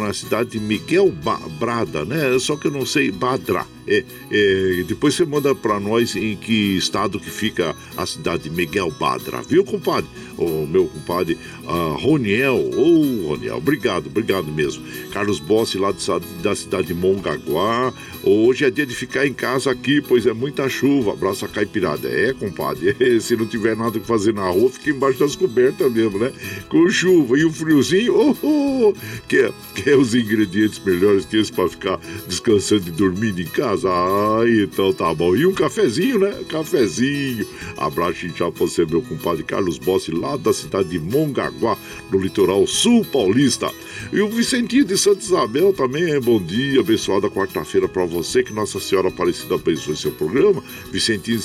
[0.00, 2.38] na cidade de Miguel ba Brada, né?
[2.38, 3.66] Só que eu não sei Badra.
[3.86, 8.50] É, é, depois você manda para nós em que estado que fica a cidade de
[8.50, 10.08] Miguel Badra, viu, compadre?
[10.38, 12.56] O meu compadre uh, Roniel.
[12.56, 14.82] Ô, oh, Roniel, obrigado, obrigado mesmo.
[15.12, 16.04] Carlos Bossi, lá de,
[16.42, 17.92] da cidade de Mongaguá.
[18.22, 21.12] Hoje é dia de ficar em casa aqui, pois é muita chuva.
[21.12, 22.08] Abraço a caipirada.
[22.08, 26.18] É, compadre, se não tiver nada que fazer na rua, fica embaixo das cobertas mesmo,
[26.18, 26.32] né?
[26.68, 28.94] Com chuva e o um friozinho, oh, oh,
[29.28, 33.88] quer, quer os ingredientes melhores que esse para ficar descansando e dormindo em casa?
[33.88, 35.36] Ah, então tá bom.
[35.36, 36.32] E um cafezinho, né?
[36.48, 37.46] Cafezinho.
[37.76, 41.76] Abraço já pra você, meu compadre Carlos Bossi, lá da cidade de Mongaguá,
[42.10, 43.70] no litoral sul paulista.
[44.12, 48.80] E o Vicentinho de Santa Isabel também, bom dia, abençoada quarta-feira para você, que Nossa
[48.80, 50.62] Senhora Aparecida abençoe seu programa.
[50.90, 51.38] Vicentinho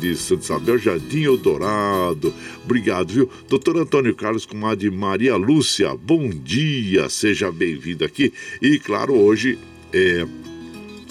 [0.00, 2.32] de Santa Isabel, Jardim Eldorado,
[2.64, 3.30] obrigado, viu?
[3.48, 8.32] Doutor Antônio Carlos, comadre Maria Lúcia, bom dia, seja bem-vindo aqui.
[8.62, 9.58] E claro, hoje
[9.92, 10.24] é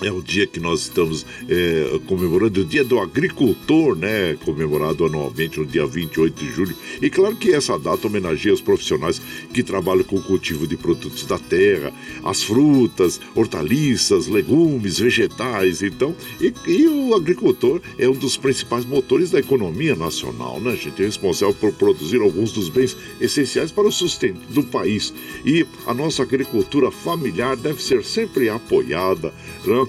[0.02, 4.38] é o dia que nós estamos é, comemorando, o Dia do Agricultor, né?
[4.46, 6.76] Comemorado anualmente no dia 28 de julho.
[7.02, 9.22] E claro que essa data homenageia os profissionais
[9.54, 11.92] que trabalham com o cultivo de produtos da terra,
[12.24, 15.82] as frutas, hortaliças, legumes, vegetais.
[15.82, 21.02] Então, e, e o agricultor é um dos principais motores da economia nacional, né, gente?
[21.02, 25.14] É responsável por produzir alguns dos bens essenciais para o sustento do país.
[25.46, 29.34] E a nossa agricultura familiar deve ser sempre apoiada,
[29.66, 29.89] né?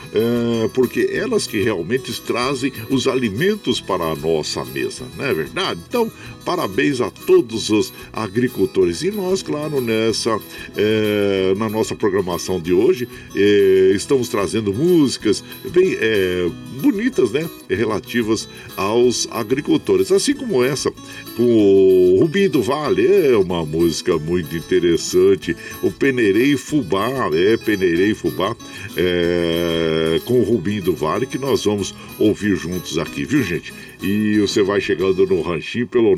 [0.13, 5.79] é, porque elas que realmente trazem os alimentos para a nossa mesa, não é verdade?
[5.87, 6.11] Então,
[6.43, 9.01] parabéns a todos os agricultores.
[9.01, 10.39] E nós, claro, nessa
[10.75, 16.49] é, na nossa programação de hoje, é, estamos trazendo músicas bem é,
[16.81, 17.49] bonitas, né?
[17.69, 20.11] Relativas aos agricultores.
[20.11, 20.91] Assim como essa,
[21.35, 25.55] com o Rubinho do Vale, é uma música muito interessante.
[25.81, 28.55] O Peneirei Fubá, é Peneirei Fubá,
[28.97, 33.73] é, com o Rubinho do Vale, que nós vamos ouvir juntos aqui, viu, gente?
[34.01, 36.15] E você vai chegando no ranchinho pelo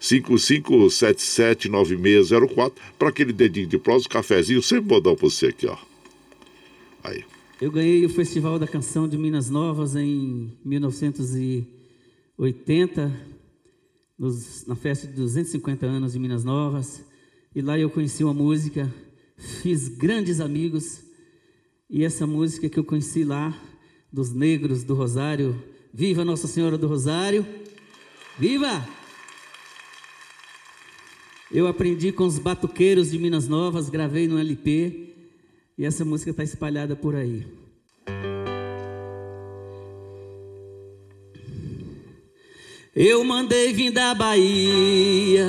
[0.00, 5.76] 955779604 para aquele dedinho de prosa, cafezinho, sempre vou dar para você aqui, ó.
[7.02, 7.24] Aí.
[7.60, 13.12] Eu ganhei o Festival da Canção de Minas Novas em 1980,
[14.18, 17.04] nos, na festa de 250 anos de Minas Novas.
[17.54, 18.90] E lá eu conheci uma música,
[19.36, 21.09] fiz grandes amigos.
[21.90, 23.52] E essa música que eu conheci lá,
[24.12, 25.60] dos negros do Rosário,
[25.92, 27.44] Viva Nossa Senhora do Rosário!
[28.38, 28.86] Viva!
[31.50, 35.14] Eu aprendi com os batuqueiros de Minas Novas, gravei no LP
[35.76, 37.44] e essa música está espalhada por aí.
[42.94, 45.44] Eu mandei vir da Bahia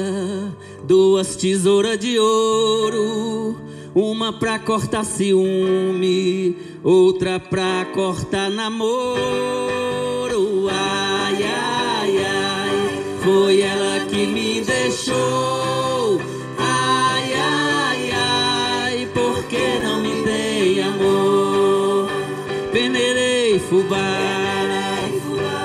[0.87, 3.55] duas tesouras de ouro,
[3.93, 9.17] uma pra cortar ciúme, outra pra cortar namoro.
[10.69, 15.51] Ai, ai, ai, foi ela que me deixou.
[23.71, 23.97] fubá,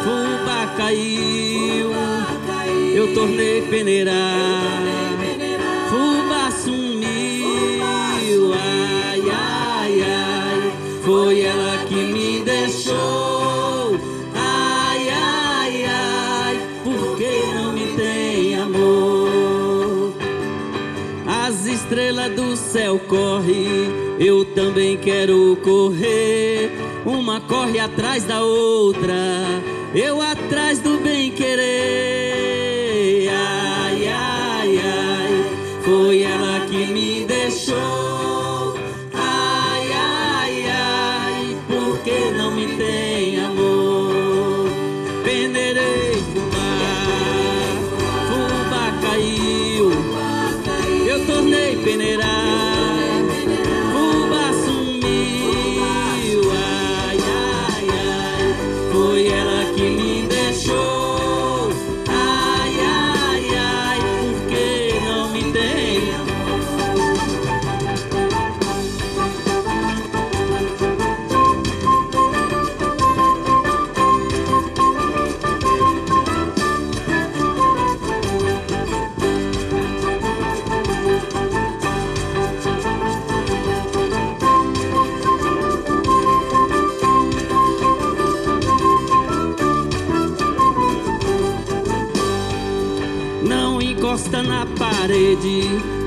[0.04, 1.90] fubá caiu,
[2.94, 4.82] eu tornei peneirar,
[24.18, 26.70] eu também quero correr
[27.04, 29.14] uma corre atrás da outra,
[29.94, 33.28] eu atrás do bem querer.
[33.28, 35.44] Ai, ai, ai,
[35.82, 37.35] foi ela que me deixou.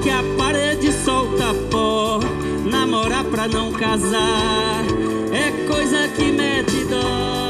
[0.02, 2.20] Que a parede solta pó.
[2.66, 4.84] Namorar pra não casar
[5.32, 7.49] é coisa que mete dó.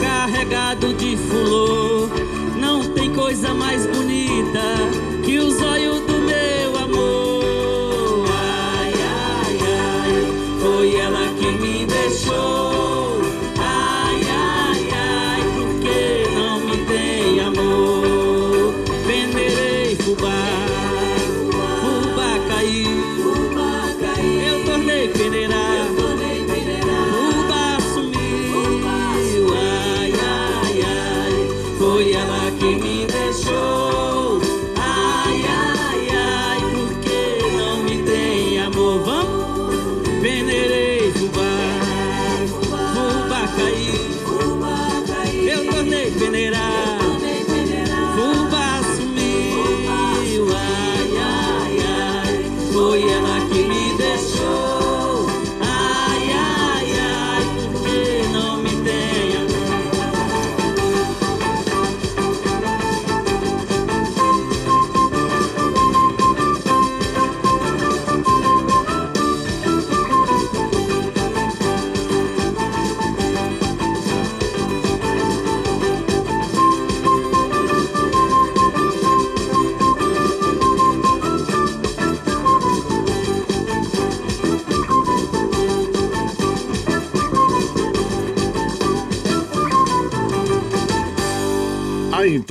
[0.00, 2.08] carregado de fulô.
[2.58, 4.11] Não tem coisa mais bonita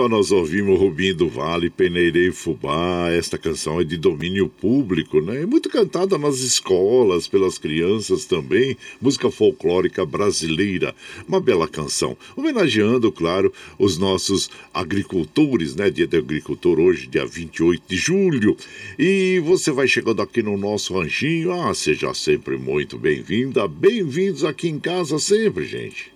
[0.01, 3.07] então nós ouvimos Rubim do Vale, Peneirei Fubá.
[3.11, 5.43] Esta canção é de domínio público, né?
[5.43, 8.75] É muito cantada nas escolas, pelas crianças também.
[8.99, 10.95] Música folclórica brasileira.
[11.27, 12.17] Uma bela canção.
[12.35, 15.91] Homenageando, claro, os nossos agricultores, né?
[15.91, 18.57] Dia do agricultor hoje, dia 28 de julho.
[18.97, 21.51] E você vai chegando aqui no nosso ranchinho.
[21.51, 23.67] Ah, seja sempre muito bem-vinda.
[23.67, 26.11] Bem-vindos aqui em casa sempre, gente.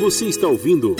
[0.00, 0.96] Você está ouvindo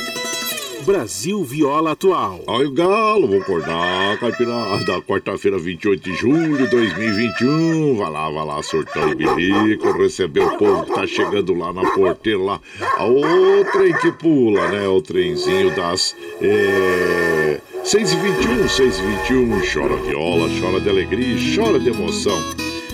[0.85, 2.45] Brasil Viola Atual.
[2.47, 7.97] O galo, vou acordar, caipirada, quarta-feira, 28 de julho de 2021.
[7.97, 11.91] Vai lá, vai lá, surtão e bilico, receber o povo que tá chegando lá na
[11.93, 12.61] porteira, lá.
[13.01, 14.87] O trem que pula, né?
[14.87, 16.14] O trenzinho das.
[16.43, 17.61] É...
[17.82, 22.39] 6 e 21, 6 e 21, chora viola, chora de alegria, chora de emoção.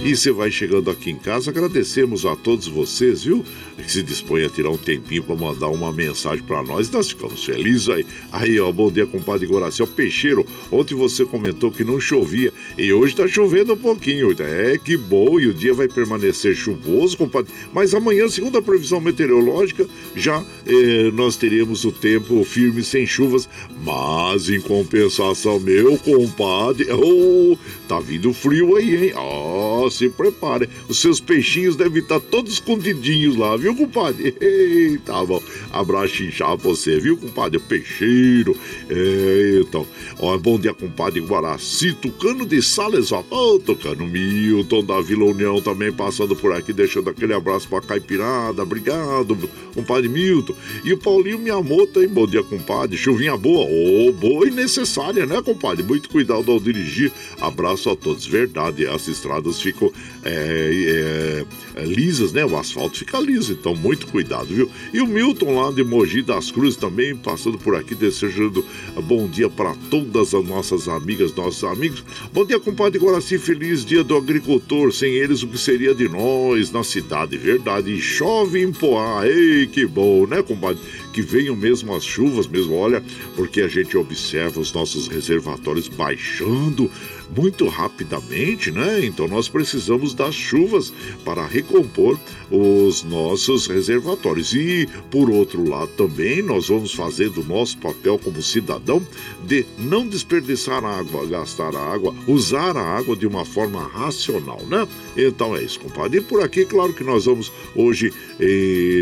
[0.02, 3.44] E você vai chegando aqui em casa, agradecemos a todos vocês, viu?
[3.86, 6.90] Se dispõe a tirar um tempinho para mandar uma mensagem para nós.
[6.90, 8.06] Nós ficamos felizes aí.
[8.30, 10.46] Aí, ó, bom dia, compadre Goracel Peixeiro.
[10.70, 14.34] Ontem você comentou que não chovia e hoje tá chovendo um pouquinho.
[14.38, 15.40] É, que bom.
[15.40, 17.52] E o dia vai permanecer chuvoso, compadre.
[17.72, 23.48] Mas amanhã, segundo a previsão meteorológica, já eh, nós teremos o tempo firme sem chuvas.
[23.82, 27.56] Mas em compensação, meu compadre, oh,
[27.88, 29.12] tá vindo frio aí, hein?
[29.16, 30.68] Ó, se prepare.
[30.88, 34.34] Os seus peixinhos devem estar todos escondidinhos lá, viu, compadre?
[34.40, 35.42] Eita, bom.
[35.72, 37.58] Abraço inchado pra você, viu, compadre?
[37.58, 38.56] Peixeiro.
[38.88, 39.86] É, então,
[40.18, 43.24] ó, bom dia, compadre Guaraci, Tucano de Sales, ó.
[43.30, 48.62] Ô, Tucano Milton da Vila União também passando por aqui, deixando aquele abraço pra Caipirada.
[48.62, 49.36] Obrigado,
[49.74, 50.54] compadre Milton.
[50.84, 52.08] E o Paulinho Miyamoto, hein?
[52.08, 52.96] Bom dia, compadre.
[52.96, 53.64] Chuvinha boa.
[53.64, 55.82] Ô, boa e necessária, né, compadre?
[55.82, 57.12] Muito cuidado ao dirigir.
[57.40, 58.26] Abraço a todos.
[58.26, 59.92] Verdade, as estradas ficam
[60.24, 61.44] é,
[61.76, 62.44] é, é, lisas, né?
[62.44, 64.70] O asfalto fica liso, então muito cuidado, viu?
[64.92, 68.64] E o Milton lá de Mogi das Cruzes também passando por aqui, desejando
[69.02, 72.02] bom dia para todas as nossas amigas, nossos amigos.
[72.32, 74.92] Bom dia, compadre Guaraci, feliz dia do agricultor.
[74.92, 77.36] Sem eles, o que seria de nós na cidade?
[77.36, 79.26] Verdade, e chove em Poá.
[79.26, 80.80] Ei, que bom, né, compadre?
[81.12, 83.02] Que venham mesmo as chuvas, mesmo, olha,
[83.36, 86.90] porque a gente observa os nossos reservatórios baixando
[87.36, 89.04] muito rapidamente, né?
[89.04, 90.92] Então nós precisamos das chuvas
[91.24, 92.18] para recompor
[92.50, 94.52] os nossos reservatórios.
[94.54, 99.02] E por outro lado também nós vamos fazer do nosso papel como cidadão
[99.46, 104.86] de não desperdiçar água, gastar água, usar a água de uma forma racional, né?
[105.16, 106.18] Então é isso, compadre.
[106.18, 108.12] E por aqui, claro que nós vamos hoje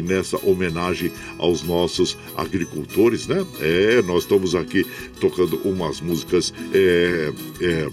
[0.05, 3.45] nessa homenagem aos nossos agricultores, né?
[3.61, 4.85] É, nós estamos aqui
[5.21, 7.89] tocando umas músicas é, é,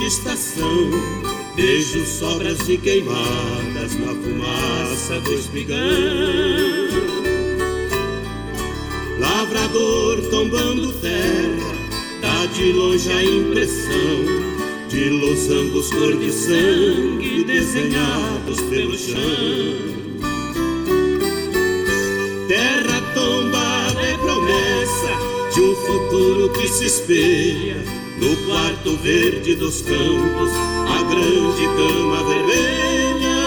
[0.00, 0.90] De estação.
[1.54, 5.78] Vejo sobras de queimadas na fumaça do espigão.
[9.18, 11.74] Lavrador tombando terra,
[12.22, 14.40] dá de longe a impressão
[14.88, 19.20] de losangos cor de sangue desenhados pelo chão.
[22.48, 30.50] Terra tombada é promessa de um futuro que se espelha no quarto verde dos campos,
[30.88, 33.40] a grande cama vermelha,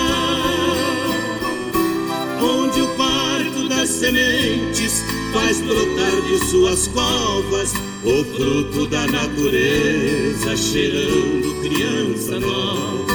[2.42, 11.62] onde o parto das sementes faz brotar de suas covas o fruto da natureza, cheirando
[11.62, 13.14] criança nova.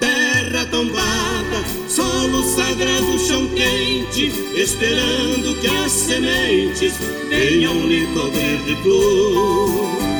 [0.00, 6.94] Terra tombada, solo sagrado, chão quente, esperando que as sementes
[7.30, 10.15] venham lhe cobrir de flor.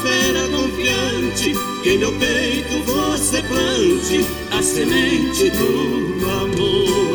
[0.00, 7.09] Espera confiante, que meu peito você plante a semente do amor.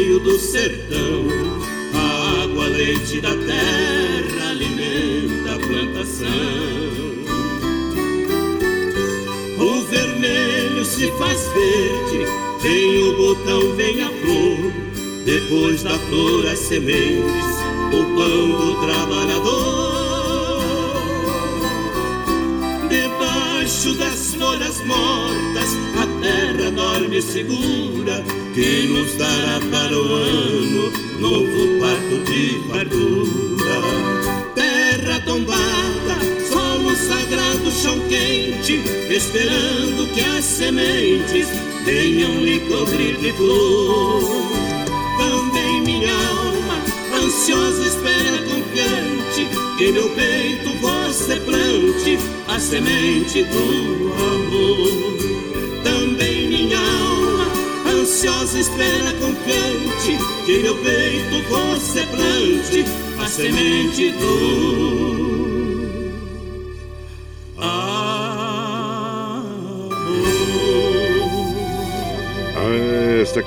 [0.00, 1.26] O seio do sertão,
[1.92, 6.26] a água leite da terra alimenta a plantação.
[9.58, 12.24] O vermelho se faz verde,
[12.62, 14.72] vem o botão, vem a flor
[15.26, 17.60] depois da flor as sementes,
[27.30, 28.24] segura,
[28.54, 33.80] que nos dará para o ano novo parto de fartura.
[34.56, 36.18] Terra tombada,
[36.50, 41.46] solo sagrado, chão quente, esperando que as sementes
[41.84, 44.50] venham lhe cobrir de flor
[45.18, 46.82] também minha alma,
[47.22, 49.46] ansiosa espera confiante,
[49.78, 52.18] que meu peito você plante
[52.48, 54.89] a semente do amor.
[58.60, 61.48] Espera confiante, que meu peito
[62.06, 62.84] plante
[63.18, 65.19] a semente do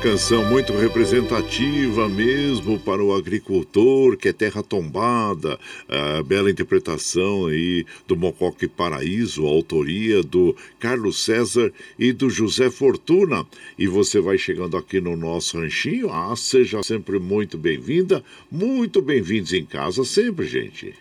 [0.04, 7.86] canção muito representativa mesmo para o agricultor, que é terra tombada, a bela interpretação aí
[8.06, 13.48] do Mocoque Paraíso, autoria do Carlos César e do José Fortuna.
[13.80, 19.54] E você vai chegando aqui no nosso ranchinho, ah, seja sempre muito bem-vinda, muito bem-vindos
[19.54, 20.94] em casa sempre, gente.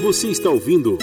[0.00, 0.96] Você está ouvindo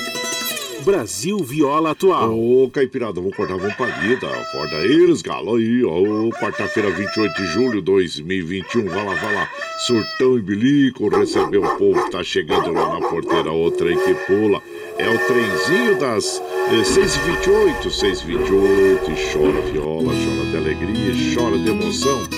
[0.88, 2.40] Brasil Viola Atual.
[2.40, 4.26] Ô, Caipirada, vamos cortar uma palhida.
[4.26, 6.00] Acorda eles, galo aí, ó.
[6.40, 8.86] Quarta-feira, 28 de julho de 2021.
[8.86, 9.50] Vai lá, vai lá.
[9.86, 13.52] Surtão e bilico, recebeu o povo tá chegando lá na porteira.
[13.52, 14.64] O trem que pula.
[14.98, 19.10] É o trenzinho das eh, 6h28, 6h28.
[19.10, 22.37] E chora viola, chora de alegria, chora de emoção.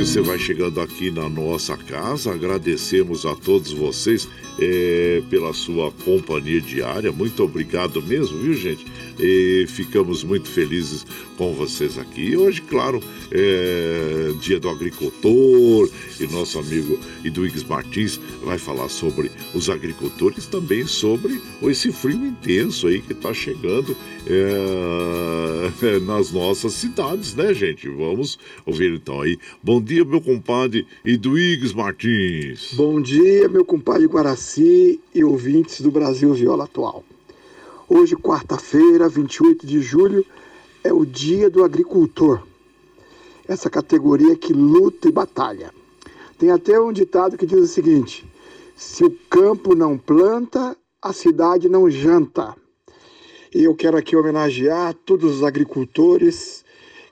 [0.00, 2.32] Você vai chegando aqui na nossa casa.
[2.32, 4.26] Agradecemos a todos vocês
[4.58, 7.12] é, pela sua companhia diária.
[7.12, 8.86] Muito obrigado mesmo, viu, gente?
[9.22, 11.06] E ficamos muito felizes
[11.36, 12.36] com vocês aqui.
[12.36, 13.00] Hoje, claro,
[13.30, 20.86] é dia do agricultor e nosso amigo Eduígues Martins vai falar sobre os agricultores, também
[20.86, 23.96] sobre esse frio intenso aí que está chegando
[24.26, 27.88] é, nas nossas cidades, né, gente?
[27.88, 29.38] Vamos ouvir então aí.
[29.62, 32.72] Bom dia, meu compadre Eduígues Martins.
[32.74, 37.04] Bom dia, meu compadre Guaraci e ouvintes do Brasil Viola Atual.
[37.92, 40.24] Hoje, quarta-feira, 28 de julho,
[40.84, 42.40] é o Dia do Agricultor.
[43.48, 45.74] Essa categoria que luta e batalha.
[46.38, 48.24] Tem até um ditado que diz o seguinte:
[48.76, 52.54] se o campo não planta, a cidade não janta.
[53.52, 56.64] E eu quero aqui homenagear todos os agricultores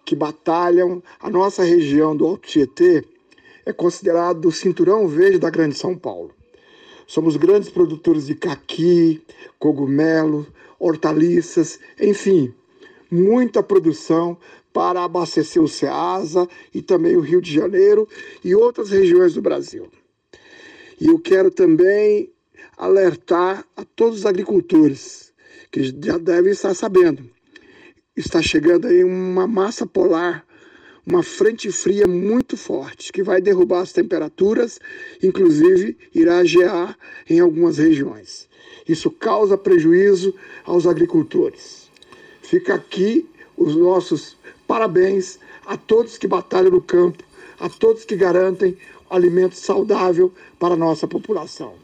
[0.04, 1.02] que batalham.
[1.18, 3.04] A nossa região do Alto Tietê
[3.66, 6.30] é considerado o cinturão verde da Grande São Paulo.
[7.04, 9.20] Somos grandes produtores de caqui,
[9.58, 10.46] cogumelo,
[10.78, 12.54] hortaliças, enfim,
[13.10, 14.38] muita produção
[14.72, 18.08] para abastecer o Ceasa e também o Rio de Janeiro
[18.44, 19.88] e outras regiões do Brasil.
[21.00, 22.30] E eu quero também
[22.76, 25.32] alertar a todos os agricultores,
[25.70, 27.28] que já devem estar sabendo.
[28.16, 30.46] Está chegando aí uma massa polar,
[31.06, 34.78] uma frente fria muito forte, que vai derrubar as temperaturas,
[35.22, 36.96] inclusive irá gear
[37.28, 38.47] em algumas regiões.
[38.88, 40.34] Isso causa prejuízo
[40.64, 41.88] aos agricultores.
[42.40, 44.36] Fica aqui os nossos
[44.66, 47.22] parabéns a todos que batalham no campo,
[47.60, 48.76] a todos que garantem
[49.10, 51.74] alimento saudável para a nossa população.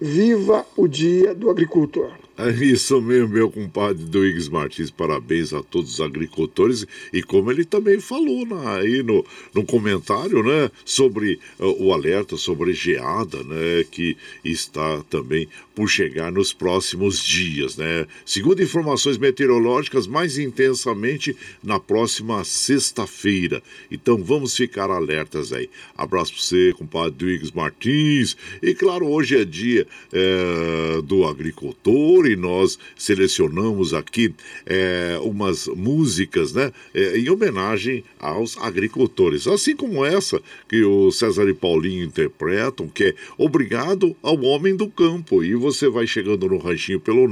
[0.00, 2.25] Viva o Dia do Agricultor!
[2.38, 4.90] É isso mesmo, meu compadre Duígues Martins.
[4.90, 6.86] Parabéns a todos os agricultores.
[7.10, 9.24] E como ele também falou na, aí no,
[9.54, 16.32] no comentário, né, sobre uh, o alerta sobre geada, né, que está também por chegar
[16.32, 18.06] nos próximos dias, né?
[18.24, 23.62] Segundo informações meteorológicas, mais intensamente na próxima sexta-feira.
[23.90, 25.68] Então vamos ficar alertas aí.
[25.94, 28.38] Abraço para você, compadre Duígues Martins.
[28.62, 36.52] E claro, hoje é dia é, do agricultor e nós selecionamos aqui é, umas músicas
[36.52, 39.46] né, é, em homenagem aos agricultores.
[39.46, 44.88] Assim como essa que o César e Paulinho interpretam, que é Obrigado ao Homem do
[44.88, 45.44] Campo.
[45.44, 47.26] E você vai chegando no ranchinho pelo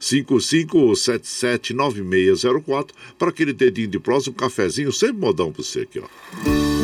[0.00, 6.83] 955779604 para aquele dedinho de próximo, um cafezinho, sempre modão para você aqui, ó.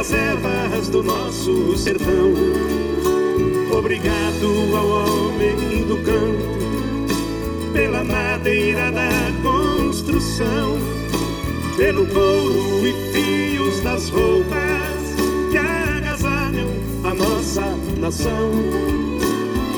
[0.00, 2.32] As ervas do nosso sertão.
[3.70, 9.10] Obrigado ao homem do campo pela madeira da
[9.42, 10.78] construção,
[11.76, 15.16] pelo couro e fios das roupas
[15.50, 16.70] que agasalham
[17.04, 18.52] a nossa nação.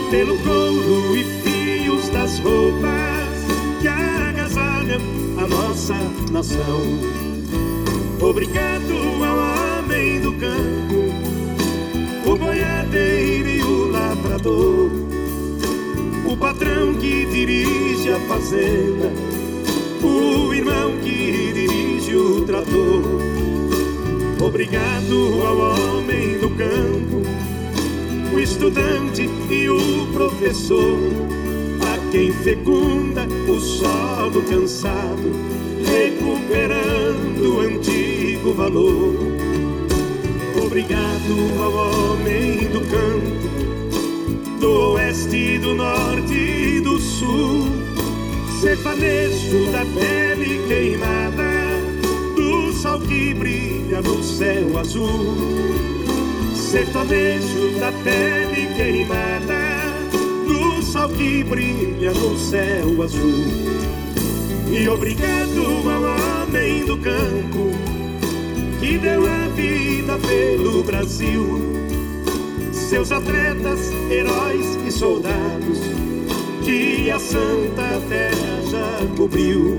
[0.08, 5.00] Pelo couro e fios das roupas que agasalham
[5.36, 5.94] a nossa
[6.30, 6.80] nação.
[8.20, 9.61] Obrigado ao
[10.38, 14.90] campo, o boiadeiro e o lavrador,
[16.24, 19.12] o patrão que dirige a fazenda,
[20.02, 23.02] o irmão que dirige o trator.
[24.40, 27.22] Obrigado ao homem do campo,
[28.34, 30.98] o estudante e o professor,
[31.80, 35.32] a quem fecunda o solo cansado,
[35.84, 39.31] recuperando o antigo valor.
[40.72, 47.66] Obrigado ao homem do campo, do oeste, do norte e do sul,
[48.58, 51.42] sertanejo da pele queimada,
[52.34, 55.36] do sol que brilha no céu azul.
[56.56, 59.60] Sertanejo da pele queimada,
[60.48, 63.44] do sol que brilha no céu azul.
[64.70, 68.01] E obrigado ao homem do campo
[68.82, 71.46] que deu a vida pelo Brasil.
[72.72, 73.78] Seus atletas,
[74.10, 75.78] heróis e soldados
[76.64, 79.78] que a Santa Terra já cobriu.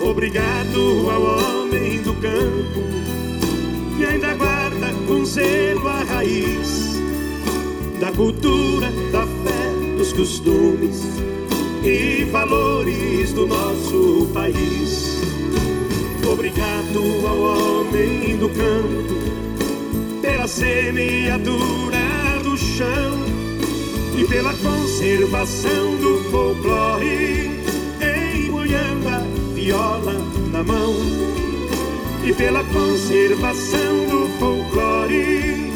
[0.00, 2.80] Obrigado ao homem do campo
[3.98, 6.98] que ainda guarda com zelo a raiz
[8.00, 11.02] da cultura, da fé, dos costumes
[11.84, 15.14] e valores do nosso país.
[16.26, 19.14] Obrigado ao homem do campo
[20.22, 21.98] pela semeadura
[22.42, 23.18] do chão
[24.16, 27.50] e pela conservação do folclore,
[28.00, 30.14] a viola
[30.50, 30.94] na mão.
[32.24, 35.72] E pela conservação do folclore,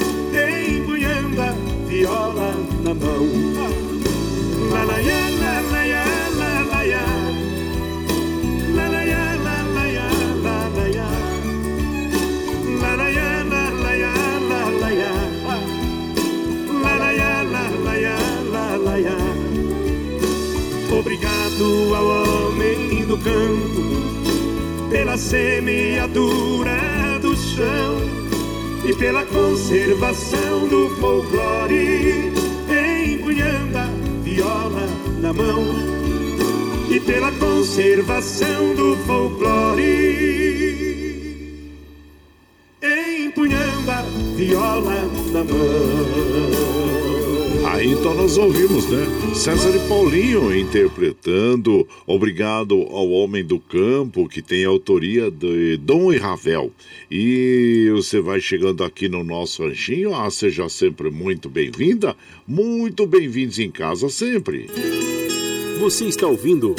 [1.40, 3.26] a viola na mão.
[4.70, 5.77] La la la la
[21.60, 23.82] Obrigado ao homem do campo
[24.90, 27.96] pela semeadura do chão
[28.88, 32.32] e pela conservação do folclore,
[33.12, 33.90] empunhando a
[34.22, 34.86] viola
[35.20, 35.64] na mão
[36.88, 40.28] e pela conservação do folclore
[42.80, 44.02] empunhando a
[44.36, 46.57] viola na mão.
[47.90, 49.06] Então nós ouvimos, né?
[49.34, 56.18] César e Paulinho interpretando Obrigado ao Homem do Campo, que tem autoria de Dom e
[56.18, 56.70] Ravel.
[57.10, 60.14] E você vai chegando aqui no nosso ranchinho.
[60.14, 62.14] Ah, seja sempre muito bem-vinda,
[62.46, 64.66] muito bem-vindos em casa sempre.
[65.80, 66.74] Você está ouvindo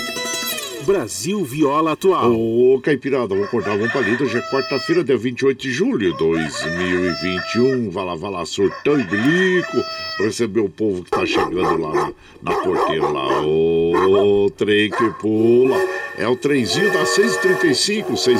[0.90, 2.34] Brasil Viola Atual.
[2.34, 4.24] Ô, Caipirada, vamos cortar um palito.
[4.24, 7.92] Hoje é quarta-feira, dia 28 de julho de 2021.
[7.92, 9.78] Vai lá, vai lá, surtão e bilico.
[10.18, 12.12] Receber o povo que tá chegando lá na,
[12.42, 13.46] na porteira lá.
[13.46, 15.78] Ô, trem que pula.
[16.18, 18.40] É o trenzinho das 6h35, 6h35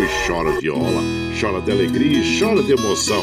[0.00, 1.00] e chora viola,
[1.40, 3.22] chora de alegria e chora de emoção.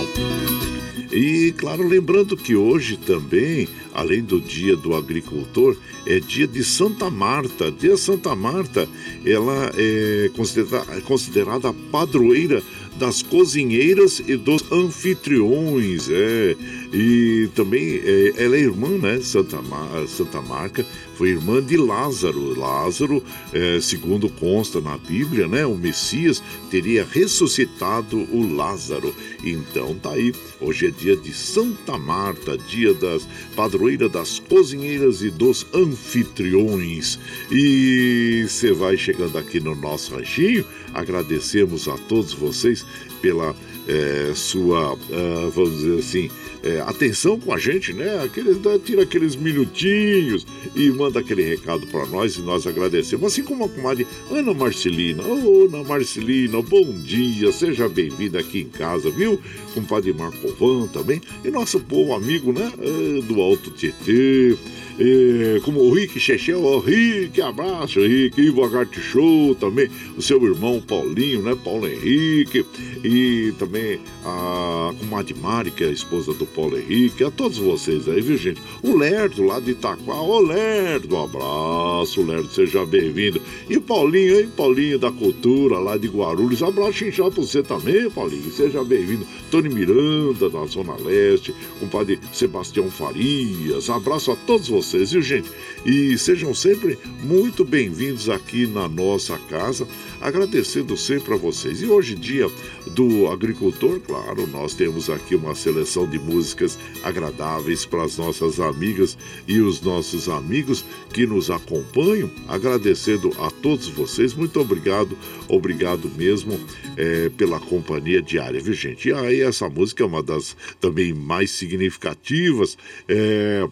[1.11, 7.09] E, claro, lembrando que hoje também, além do Dia do Agricultor, é dia de Santa
[7.09, 7.71] Marta.
[7.71, 8.87] Dia Santa Marta,
[9.25, 12.61] ela é considerada, considerada a padroeira
[12.97, 16.55] das cozinheiras e dos anfitriões, é.
[16.93, 19.19] E também é, ela é irmã, né?
[19.21, 20.85] Santa, Mar, Santa Marca
[21.19, 22.57] foi irmã de Lázaro.
[22.57, 25.65] Lázaro, é, segundo consta na Bíblia, né?
[25.65, 26.41] O Messias
[26.71, 29.13] teria ressuscitado o Lázaro.
[29.43, 30.33] Então tá aí.
[30.61, 37.19] Hoje é dia de Santa Marta, dia das padroeira das cozinheiras e dos anfitriões.
[37.51, 40.63] E você vai chegando aqui no nosso ranchinho.
[40.93, 42.85] Agradecemos a todos vocês
[43.21, 43.53] pela
[43.89, 46.29] é, sua, uh, vamos dizer assim,
[46.61, 48.23] é, atenção com a gente, né?
[48.23, 53.31] Aqueles, tira aqueles minutinhos e manda aquele recado para nós e nós agradecemos.
[53.31, 55.23] Assim como a comadre Ana Marcelina.
[55.23, 59.39] Ô, oh, Ana Marcelina, bom dia, seja bem-vinda aqui em casa, viu?
[59.73, 61.21] Com o padre Marcovan também.
[61.43, 62.71] E nosso povo amigo, né?
[62.77, 64.57] É, do Alto Tietê.
[65.01, 70.43] É, como o Rick Chechel, o Rick, abraço, Rick, Ivo Agarte Show também, o seu
[70.43, 71.57] irmão Paulinho, né?
[71.63, 72.65] Paulo Henrique,
[73.01, 78.09] e também a comadre Mari, que é a esposa do Paulo Henrique, a todos vocês
[78.09, 78.61] aí, viu, gente?
[78.83, 83.41] O Lerdo lá de Itaquá, ô Lerdo, abraço, Lerdo, seja bem-vindo.
[83.69, 84.49] E Paulinho, hein?
[84.53, 89.25] Paulinho da Cultura lá de Guarulhos, abraço inchado pra você também, Paulinho, seja bem-vindo.
[89.49, 95.51] Tony Miranda, da Zona Leste, compadre Sebastião Farias, abraço a todos vocês vocês, viu, gente?
[95.85, 99.87] E sejam sempre muito bem-vindos aqui na nossa casa,
[100.19, 101.81] agradecendo sempre a vocês.
[101.83, 102.47] E hoje, dia
[102.87, 109.15] do agricultor, claro, nós temos aqui uma seleção de músicas agradáveis para as nossas amigas
[109.47, 110.83] e os nossos amigos
[111.13, 114.33] que nos acompanham, agradecendo a todos vocês.
[114.33, 115.15] Muito obrigado,
[115.47, 116.59] obrigado mesmo
[116.97, 119.09] é, pela companhia diária, viu, gente?
[119.09, 122.75] E aí, essa música é uma das também mais significativas.
[123.07, 123.67] É,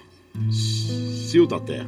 [0.51, 1.87] Cio da Terra.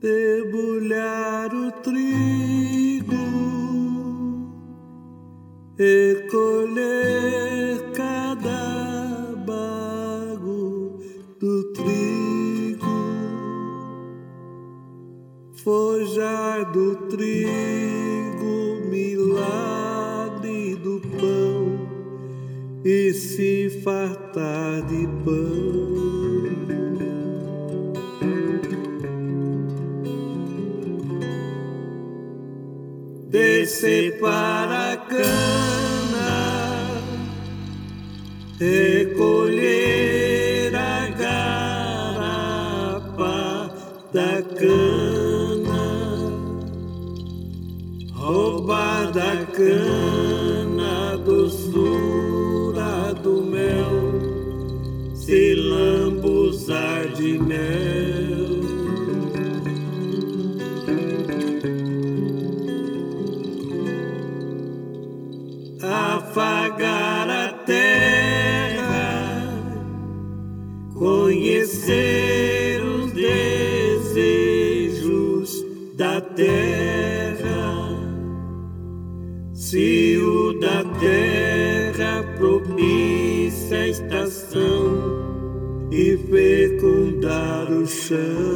[0.00, 3.63] Debulhar o trigo
[5.78, 11.00] e colher cada bago
[11.40, 12.86] do trigo,
[15.64, 21.88] forjar do trigo, milagre do pão
[22.84, 26.04] e se fartar de pão.
[33.34, 34.93] descer para
[38.60, 39.54] recolher
[40.74, 42.50] a garapa
[44.12, 45.84] da cana,
[48.14, 50.13] roubar da cana
[88.04, 88.53] estação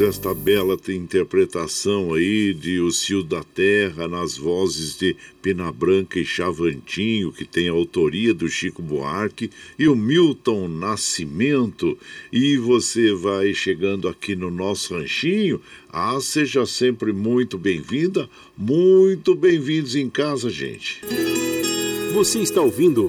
[0.00, 6.24] esta bela interpretação aí de O Cio da Terra nas vozes de Pena Branca e
[6.24, 11.98] Chavantinho, que tem a autoria do Chico Buarque e o Milton Nascimento.
[12.32, 15.60] E você vai chegando aqui no nosso ranchinho.
[15.90, 21.00] Ah, seja sempre muito bem-vinda, muito bem-vindos em casa, gente.
[22.14, 23.08] Você está ouvindo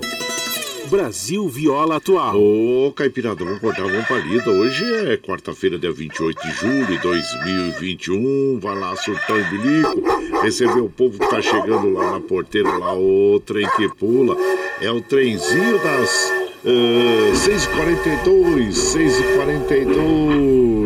[0.89, 2.35] Brasil Viola Atual.
[2.35, 4.49] Ô, Caipirada, vamos cortar uma palida.
[4.49, 8.59] Hoje é quarta-feira, dia 28 de julho de 2021.
[8.59, 10.41] Vai lá, surtão e bilico.
[10.41, 14.35] Receber o povo que tá chegando lá na porteira, lá, o trem que pula.
[14.81, 20.78] É o trenzinho das Uh, 6h42, 6h42.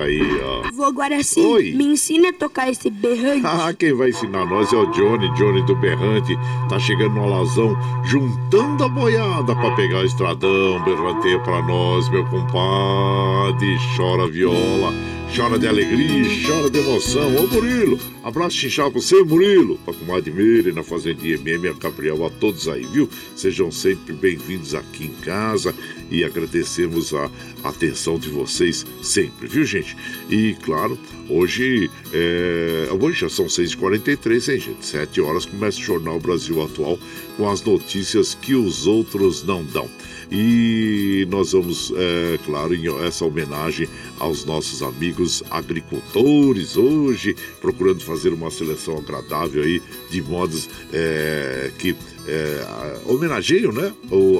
[0.00, 0.70] Aí, ó.
[0.72, 1.72] Vô Guaraci, Oi.
[1.72, 3.44] me ensina a tocar esse berrante.
[3.44, 6.36] Ah, quem vai ensinar nós é o Johnny, Johnny do Berrante.
[6.68, 10.82] Tá chegando no alazão, juntando a boiada pra pegar o estradão.
[10.84, 13.78] Berranteia pra nós, meu compadre.
[13.96, 14.92] Chora viola
[15.36, 17.36] chora de alegria, chora de emoção.
[17.36, 19.78] Ô Murilo, abraço chinchado pra você, Murilo.
[19.84, 23.08] Pra comadre Meire, na Fazendinha MM, a Gabriel, a todos aí, viu?
[23.36, 25.74] Sejam sempre bem-vindos aqui em casa
[26.10, 27.30] e agradecemos a
[27.62, 29.96] atenção de vocês sempre, viu, gente?
[30.28, 30.98] E, claro,
[31.28, 32.88] hoje, é...
[33.00, 34.84] hoje já são 6h43, hein, gente?
[34.84, 36.98] 7 horas começa o Jornal Brasil Atual
[37.36, 39.88] com as notícias que os outros não dão.
[40.30, 43.88] E nós vamos, é, claro, em essa homenagem
[44.18, 51.96] aos nossos amigos agricultores hoje, procurando fazer uma seleção agradável aí de modos é, que
[52.26, 53.92] é, homenageiam né,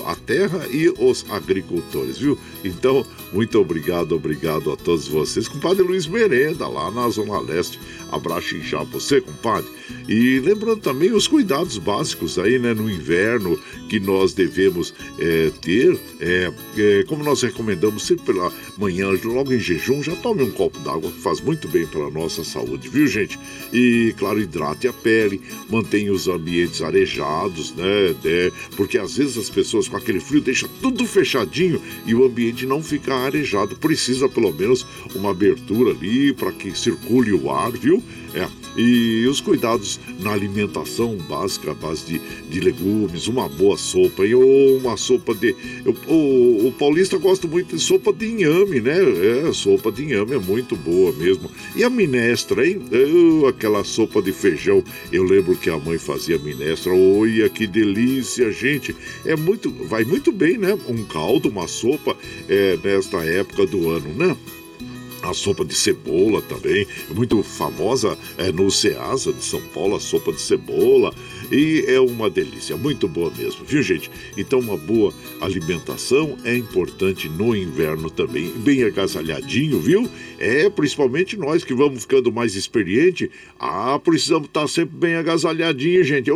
[0.06, 2.38] a terra e os agricultores, viu?
[2.64, 5.48] Então, muito obrigado, obrigado a todos vocês.
[5.48, 7.78] Compadre Luiz Merenda, lá na Zona Leste.
[8.10, 9.70] Abraço já você, compadre.
[10.08, 13.58] E lembrando também os cuidados básicos aí, né, no inverno
[13.88, 15.98] que nós devemos é, ter.
[16.20, 20.78] É, é, como nós recomendamos sempre pela manhã, logo em jejum, já tome um copo
[20.80, 23.38] d'água que faz muito bem para a nossa saúde, viu, gente?
[23.72, 28.14] E, claro, hidrate a pele, mantenha os ambientes arejados, né?
[28.22, 28.52] né?
[28.76, 32.82] Porque às vezes as pessoas com aquele frio deixam tudo fechadinho e o ambiente não
[32.82, 33.76] fica arejado.
[33.76, 38.02] Precisa pelo menos uma abertura ali para que circule o ar, viu?
[38.34, 38.59] É.
[38.76, 44.34] E os cuidados na alimentação básica, a base de, de legumes, uma boa sopa, e
[44.34, 45.54] ou uma sopa de.
[45.84, 48.98] Eu, o, o paulista gosta muito de sopa de inhame, né?
[49.48, 51.50] É, sopa de inhame é muito boa mesmo.
[51.74, 52.80] E a minestra, hein?
[52.90, 54.82] Eu, aquela sopa de feijão.
[55.12, 56.92] Eu lembro que a mãe fazia minestra.
[56.92, 58.94] Olha que delícia, gente.
[59.24, 59.70] É muito.
[59.70, 60.78] Vai muito bem, né?
[60.88, 62.16] Um caldo, uma sopa
[62.48, 64.36] é, nesta época do ano, né?
[65.22, 70.32] A sopa de cebola também, muito famosa é, no Ceasa de São Paulo, a sopa
[70.32, 71.14] de cebola.
[71.52, 74.10] E é uma delícia, muito boa mesmo, viu gente?
[74.36, 78.50] Então, uma boa alimentação é importante no inverno também.
[78.50, 80.08] Bem agasalhadinho, viu?
[80.38, 83.30] É, principalmente nós que vamos ficando mais experiente.
[83.58, 86.30] Ah, precisamos estar sempre bem agasalhadinho, gente.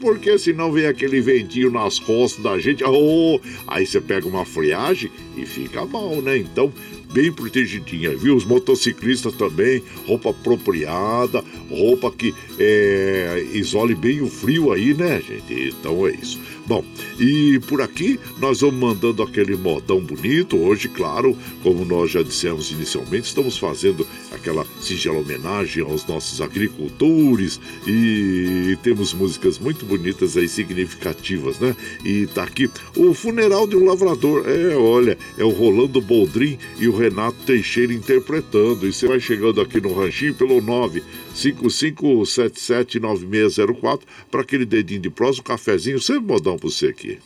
[0.00, 2.82] Porque senão vem aquele ventinho nas costas da gente.
[2.84, 6.36] Oh, aí você pega uma friagem e fica mal, né?
[6.36, 6.72] Então,
[7.12, 8.36] bem protegidinha, viu?
[8.36, 15.74] Os motociclistas também, roupa apropriada, roupa que é, isole bem o frio aí, né, gente?
[15.78, 16.38] Então é isso.
[16.68, 16.84] Bom,
[17.18, 20.54] e por aqui nós vamos mandando aquele modão bonito.
[20.58, 27.58] Hoje, claro, como nós já dissemos inicialmente, estamos fazendo aquela singela homenagem aos nossos agricultores
[27.86, 31.74] e temos músicas muito bonitas aí, significativas, né?
[32.04, 34.44] E tá aqui o funeral de um lavrador.
[34.46, 38.86] É, olha, é o Rolando Boldrin e o Renato Teixeira interpretando.
[38.86, 41.02] E você vai chegando aqui no ranchinho pelo 9
[41.38, 44.00] 55779604
[44.30, 47.18] para aquele dedinho de prosa, um cafezinho, sempre modão para você aqui.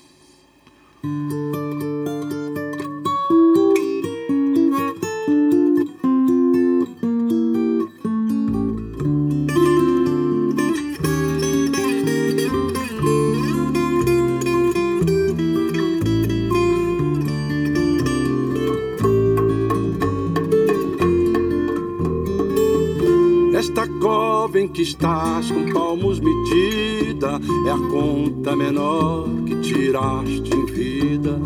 [24.02, 31.38] alcova em que estás com palmos medida, é a conta menor que tiraste em vida.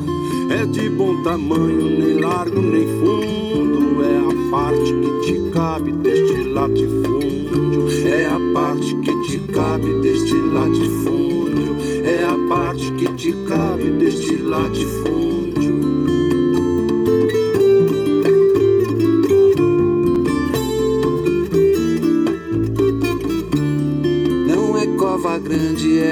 [0.49, 6.45] É de bom tamanho, nem largo nem fundo, é a parte que te cabe deste
[6.45, 7.89] latifúndio.
[8.07, 11.77] É a parte que te cabe deste latifúndio.
[12.05, 15.36] É a parte que te cabe deste latifúndio.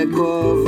[0.07, 0.64] Grande,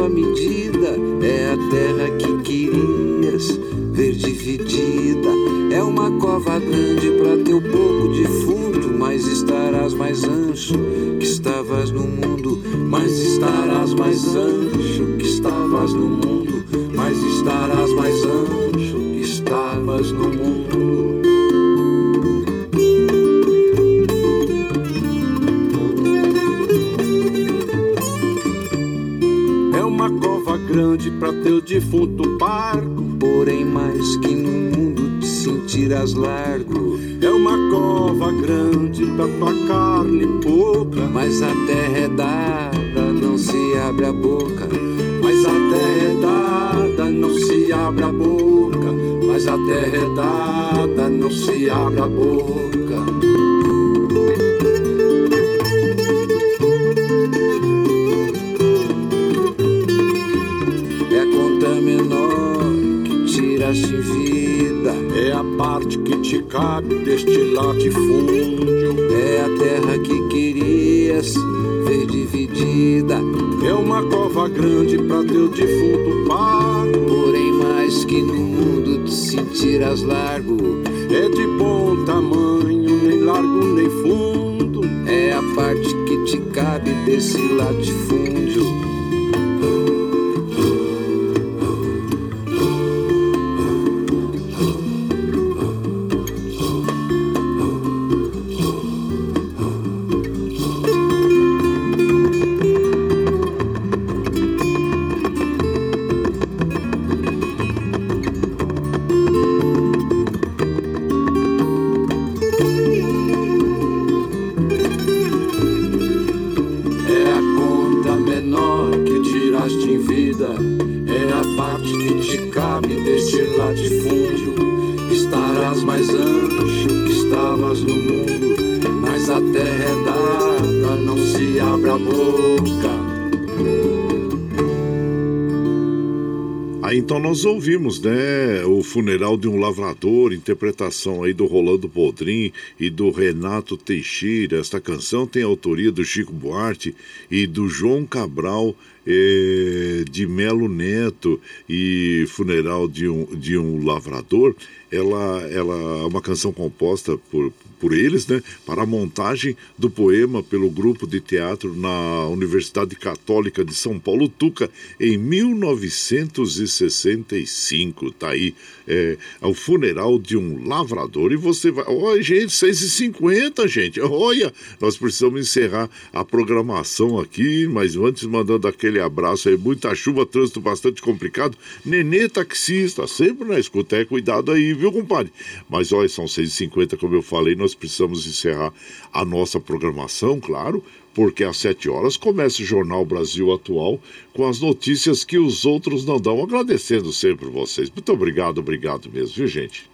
[136.87, 142.53] Aí então nós ouvimos, né, o funeral de um lavrador, interpretação aí do Rolando Boldrin
[142.79, 144.61] e do Renato Teixeira.
[144.61, 146.95] Esta canção tem autoria do Chico Buarque
[147.29, 148.73] e do João Cabral
[149.05, 154.55] eh, de Melo Neto e funeral de um, de um lavrador.
[154.89, 160.43] Ela, ela é uma canção composta por, por eles, né, para a montagem do poema
[160.43, 164.71] pelo grupo de teatro na Universidade Católica de São Paulo, Tuca,
[165.01, 168.11] em 1965.
[168.13, 168.55] Tá aí,
[168.87, 171.33] é, é o funeral de um lavrador.
[171.33, 171.85] E você vai.
[171.89, 174.01] Olha, gente, 6h50, gente.
[174.01, 180.27] Olha, nós precisamos encerrar a programação aqui, mas antes mandando aquele abraço aí, muita chuva,
[180.27, 181.57] trânsito bastante complicado.
[181.85, 185.33] Nenê taxista, sempre na escuta, é cuidado aí, viu, compadre?
[185.69, 188.73] Mas olha, são 6h50, como eu falei, nós precisamos encerrar
[189.13, 190.83] a nossa programação, claro,
[191.15, 194.01] porque às 7 horas começa o Jornal Brasil Atual
[194.35, 196.43] com as notícias que os outros não dão.
[196.43, 197.91] Agradecendo sempre vocês.
[197.91, 199.89] Muito obrigado, obrigado mesmo, viu, gente?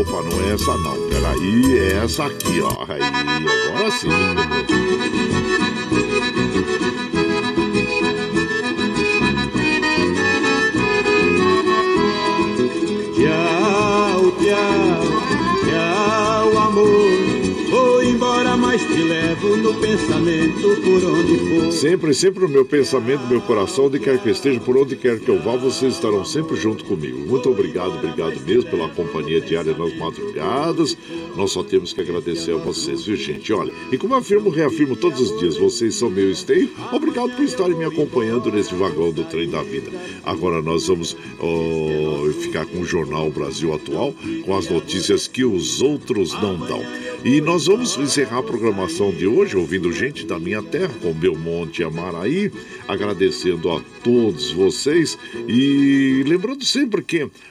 [0.00, 1.08] Opa, não é essa não.
[1.08, 2.84] Peraí, é essa aqui, ó.
[2.88, 4.08] Aí, agora sim.
[19.74, 21.72] Pensamento por onde for.
[21.72, 25.28] Sempre, sempre no meu pensamento, meu coração, onde quer que esteja, por onde quer que
[25.28, 27.18] eu vá, vocês estarão sempre junto comigo.
[27.18, 30.96] Muito obrigado, obrigado mesmo pela companhia diária nas madrugadas.
[31.36, 33.52] Nós só temos que agradecer a vocês, viu, gente?
[33.52, 36.70] Olha, e como afirmo, reafirmo todos os dias, vocês são meu esteio.
[36.92, 39.90] Obrigado por estarem me acompanhando nesse vagão do trem da vida.
[40.24, 44.14] Agora nós vamos ó, ficar com o Jornal Brasil Atual,
[44.44, 46.82] com as notícias que os outros não dão.
[47.24, 51.82] E nós vamos encerrar a programação de hoje ouvindo gente da minha terra, com Belmonte
[51.82, 52.50] e Amaraí,
[52.88, 57.30] agradecendo a todos vocês e lembrando sempre que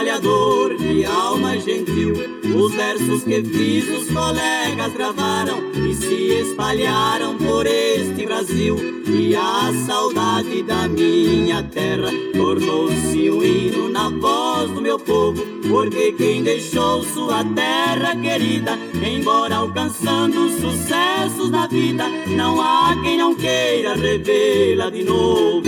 [0.00, 2.14] Trabalhador de alma gentil.
[2.56, 8.76] Os versos que fiz os colegas gravaram e se espalharam por este Brasil.
[9.06, 15.59] E a saudade da minha terra tornou-se um hino na voz do meu povo.
[15.70, 18.76] Porque quem deixou sua terra querida,
[19.06, 25.60] embora alcançando sucessos na vida, não há quem não queira revê-la de novo.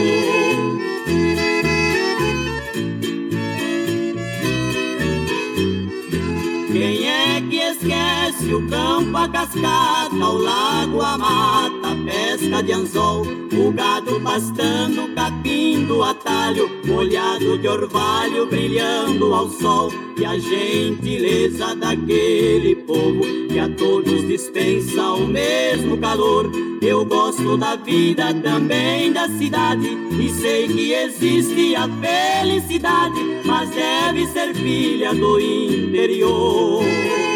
[7.83, 14.21] Esquece o campo, a cascata, o lago, a mata, a pesca de anzol, o gado
[14.21, 23.23] pastando, capim do atalho, molhado de orvalho brilhando ao sol, e a gentileza daquele povo
[23.49, 26.51] que a todos dispensa o mesmo calor.
[26.81, 29.89] Eu gosto da vida também da cidade
[30.21, 37.32] e sei que existe a felicidade, mas deve ser filha do interior.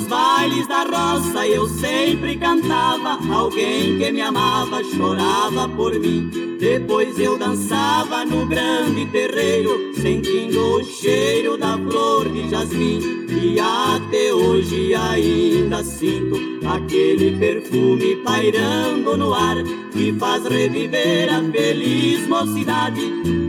[0.00, 6.56] Nos bailes da roça eu sempre cantava, alguém que me amava chorava por mim.
[6.58, 13.26] Depois eu dançava no grande terreiro, sentindo o cheiro da flor de jasmim.
[13.28, 19.56] E até hoje ainda sinto aquele perfume pairando no ar,
[19.92, 23.02] que faz reviver a feliz mocidade.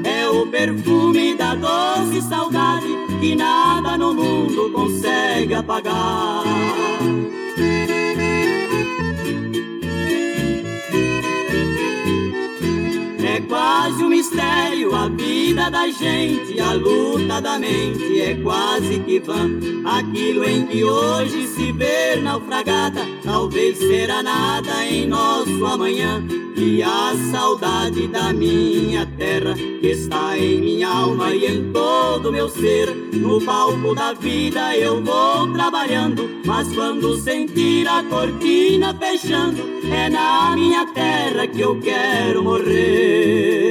[0.03, 6.43] É o perfume da doce saudade que nada no mundo consegue apagar.
[14.21, 19.49] Mistério a vida da gente, a luta da mente é quase que vã.
[19.83, 26.23] Aquilo em que hoje se vê naufragada, talvez será nada em nosso amanhã.
[26.55, 32.47] E a saudade da minha terra que está em minha alma e em todo meu
[32.47, 32.93] ser.
[33.13, 40.55] No palco da vida eu vou trabalhando, mas quando sentir a cortina fechando, é na
[40.55, 43.70] minha terra que eu quero morrer.